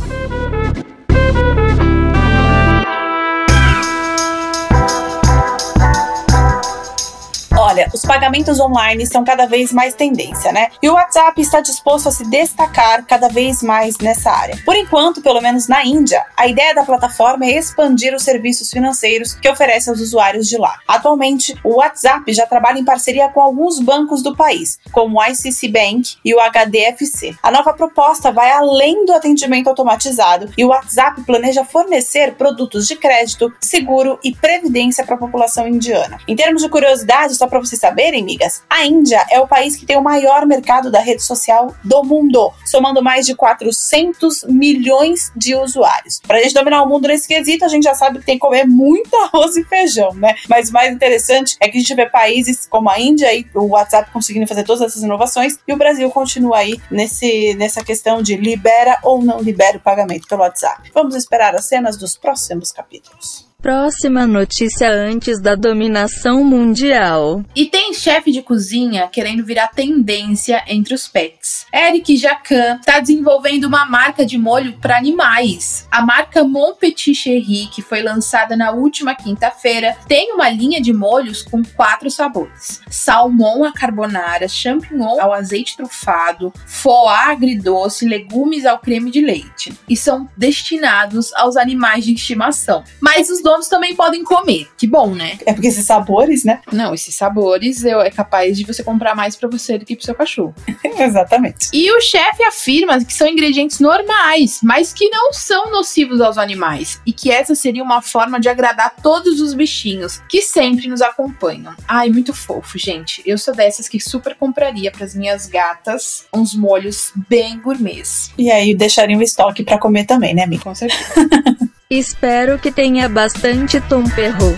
Os 7.94 8.02
pagamentos 8.02 8.60
online 8.60 9.06
são 9.06 9.24
cada 9.24 9.46
vez 9.46 9.72
mais 9.72 9.94
tendência, 9.94 10.52
né? 10.52 10.70
E 10.82 10.90
o 10.90 10.94
WhatsApp 10.94 11.40
está 11.42 11.62
disposto 11.62 12.10
a 12.10 12.12
se 12.12 12.24
destacar 12.30 13.06
cada 13.06 13.28
vez 13.28 13.62
mais 13.62 13.98
nessa 13.98 14.32
área. 14.32 14.58
Por 14.66 14.76
enquanto, 14.76 15.22
pelo 15.22 15.42
menos 15.42 15.68
na 15.68 15.84
Índia, 15.86 16.26
a 16.38 16.48
ideia 16.48 16.74
da 16.74 16.84
plataforma 16.84 17.46
é 17.46 17.58
expandir 17.58 18.14
os 18.14 18.24
serviços 18.24 18.70
financeiros 18.70 19.34
que 19.34 19.50
oferece 19.50 19.90
aos 19.90 20.00
usuários 20.00 20.48
de 20.48 20.58
lá. 20.58 20.80
Atualmente, 20.88 21.56
o 21.64 21.78
WhatsApp 21.78 22.32
já 22.34 22.46
trabalha 22.46 22.80
em 22.80 22.86
parceria 22.86 23.30
com 23.30 23.42
alguns 23.42 23.80
bancos 23.80 24.22
do 24.22 24.36
país, 24.36 24.80
como 24.92 25.20
o 25.20 25.24
ICC 25.24 25.68
Bank 25.70 26.16
e 26.24 26.34
o 26.34 26.40
HDFC. 26.40 27.36
A 27.42 27.52
nova 27.52 27.74
proposta 27.74 28.32
vai 28.32 28.52
além 28.52 29.06
do 29.06 29.14
atendimento 29.14 29.68
automatizado 29.68 30.52
e 30.58 30.66
o 30.66 30.70
WhatsApp 30.70 31.22
planeja 31.24 31.64
fornecer 31.64 32.36
produtos 32.36 32.88
de 32.88 32.96
crédito, 32.96 33.54
seguro 33.60 34.20
e 34.24 34.36
previdência 34.36 35.06
para 35.06 35.16
a 35.16 35.20
população 35.20 35.68
indiana. 35.68 36.18
Em 36.28 36.36
termos 36.36 36.62
de 36.62 36.70
curiosidade, 36.70 37.36
só 37.36 37.48
para 37.48 37.60
vocês 37.72 37.80
saberem, 37.80 38.24
migas, 38.24 38.64
a 38.70 38.86
Índia 38.86 39.26
é 39.32 39.40
o 39.40 39.48
país 39.48 39.76
que 39.76 39.86
tem 39.86 39.98
o 39.98 40.04
maior 40.04 40.46
mercado 40.46 40.92
da 40.92 41.00
rede 41.00 41.24
social 41.24 41.74
do 41.84 42.04
mundo, 42.04 42.52
somando 42.66 43.02
mais 43.02 43.26
de 43.26 43.34
400 43.34 44.44
milhões 44.50 45.32
de 45.36 45.56
usuários. 45.56 46.20
Para 46.20 46.38
a 46.38 46.42
gente 46.42 46.54
dominar 46.54 46.84
o 46.84 46.90
mundo 46.90 47.08
nesse 47.08 47.28
quesito, 47.28 47.64
a 47.64 47.70
gente 47.70 47.84
já 47.84 47.94
sabe 47.94 48.20
que 48.20 48.26
tem 48.26 48.36
que 48.36 48.42
comer 48.42 48.66
muito 48.66 49.16
arroz 49.34 49.56
e 49.56 49.64
feijão, 49.64 50.14
né? 50.14 50.36
Mas 50.50 50.70
o 50.70 50.74
mais 50.74 50.94
interessante 50.94 51.56
é 51.60 51.70
que 51.70 51.78
a 51.78 51.80
gente 51.80 51.96
vê 51.96 52.10
países 52.10 52.68
como 52.68 52.90
a 52.90 53.00
Índia 53.00 53.34
e 53.34 53.46
o 53.56 53.68
WhatsApp 53.68 54.12
conseguindo 54.12 54.48
fazer 54.48 54.64
todas 54.64 54.82
essas 54.82 55.04
inovações 55.04 55.58
e 55.66 55.74
o 55.74 55.78
Brasil 55.78 56.10
continua 56.12 56.58
aí 56.58 56.80
nesse, 56.90 57.54
nessa 57.56 57.84
questão 57.84 58.22
de 58.22 58.36
libera 58.36 59.00
ou 59.04 59.24
não 59.24 59.40
libera 59.40 59.78
o 59.78 59.82
pagamento 59.82 60.28
pelo 60.28 60.42
WhatsApp. 60.42 60.92
Vamos 60.94 61.16
esperar 61.16 61.56
as 61.56 61.66
cenas 61.66 61.96
dos 61.96 62.18
próximos 62.18 62.72
capítulos. 62.72 63.51
Próxima 63.62 64.26
notícia 64.26 64.92
antes 64.92 65.40
da 65.40 65.54
dominação 65.54 66.44
mundial. 66.44 67.44
E 67.56 67.68
tem 67.68 67.94
chefe 67.94 68.32
de 68.32 68.42
cozinha 68.42 69.08
querendo 69.08 69.46
virar 69.46 69.68
tendência 69.68 70.64
entre 70.68 70.96
os 70.96 71.08
pets. 71.08 71.68
Eric 71.72 72.18
Jacan 72.18 72.78
está 72.80 73.00
desenvolvendo 73.00 73.66
uma 73.66 73.86
marca 73.86 74.26
de 74.26 74.36
molho 74.36 74.74
para 74.80 74.98
animais. 74.98 75.88
A 75.92 76.04
marca 76.04 76.44
Mon 76.44 76.74
Petit 76.74 77.14
Chéri, 77.14 77.68
que 77.68 77.84
foi 77.84 78.02
lançada 78.02 78.58
na 78.58 78.72
última 78.72 79.14
quinta-feira, 79.14 79.96
tem 80.08 80.34
uma 80.34 80.50
linha 80.50 80.82
de 80.82 80.92
molhos 80.92 81.44
com 81.44 81.62
quatro 81.64 82.10
sabores: 82.10 82.82
salmão 82.90 83.64
à 83.64 83.72
carbonara, 83.72 84.48
champignon 84.48 85.22
ao 85.22 85.32
azeite 85.32 85.78
trufado, 85.78 86.52
foie 86.66 87.12
agridoce, 87.12 88.08
legumes 88.08 88.66
ao 88.66 88.80
creme 88.80 89.12
de 89.12 89.22
leite. 89.22 89.72
E 89.88 89.96
são 89.96 90.28
destinados 90.36 91.32
aos 91.36 91.56
animais 91.56 92.04
de 92.04 92.14
estimação. 92.14 92.84
Mas 93.00 93.30
os 93.30 93.40
donos 93.52 93.68
também 93.68 93.94
podem 93.96 94.24
comer. 94.24 94.70
Que 94.78 94.88
bom, 94.88 95.14
né? 95.14 95.38
É 95.46 95.54
porque 95.54 95.68
esses 95.68 95.86
sabores, 95.86 96.46
né? 96.46 96.62
Não, 96.72 96.94
esses 96.94 97.14
sabores 97.14 97.84
é 97.84 98.10
capaz 98.10 98.58
de 98.58 98.64
você 98.64 98.82
comprar 98.82 99.14
mais 99.14 99.36
para 99.36 99.50
você 99.50 99.78
do 99.78 99.86
que 99.86 99.96
pro 99.96 100.06
seu 100.06 100.16
cachorro. 100.16 100.56
Exatamente. 100.98 101.70
E 101.74 101.92
o 101.92 102.00
chefe 102.00 102.44
afirma 102.44 103.04
que 103.04 103.14
são 103.14 103.28
ingredientes 103.28 103.80
normais, 103.80 104.60
mas 104.64 104.94
que 104.94 105.10
não 105.10 105.34
são 105.34 105.70
nocivos 105.70 106.22
aos 106.22 106.38
animais. 106.38 107.02
E 107.06 107.12
que 107.12 107.30
essa 107.30 107.54
seria 107.54 107.84
uma 107.84 108.02
forma 108.02 108.40
de 108.40 108.48
agradar 108.48 108.96
todos 109.02 109.42
os 109.42 109.54
bichinhos 109.54 110.22
que 110.30 110.42
sempre 110.42 110.88
nos 110.88 111.02
acompanham. 111.02 111.76
Ai, 111.88 112.10
muito 112.10 112.34
fofo, 112.34 112.78
gente. 112.78 113.22
Eu 113.26 113.38
sou 113.38 113.54
dessas 113.54 113.90
que 113.90 114.00
super 114.00 114.36
compraria 114.36 114.92
para 114.92 115.06
as 115.06 115.14
minhas 115.14 115.46
gatas 115.46 116.26
uns 116.34 116.56
molhos 116.56 117.12
bem 117.28 117.60
gourmets. 117.60 118.32
E 118.38 118.50
aí 118.50 118.74
deixaria 118.74 119.18
um 119.18 119.22
estoque 119.22 119.64
para 119.64 119.78
comer 119.78 120.06
também, 120.06 120.34
né, 120.34 120.44
amigo? 120.44 120.64
Com 120.64 120.76
certeza. 120.76 121.02
Espero 121.94 122.58
que 122.58 122.72
tenha 122.72 123.10
bastante 123.10 123.82
Tom 123.82 124.06
Perro. 124.16 124.58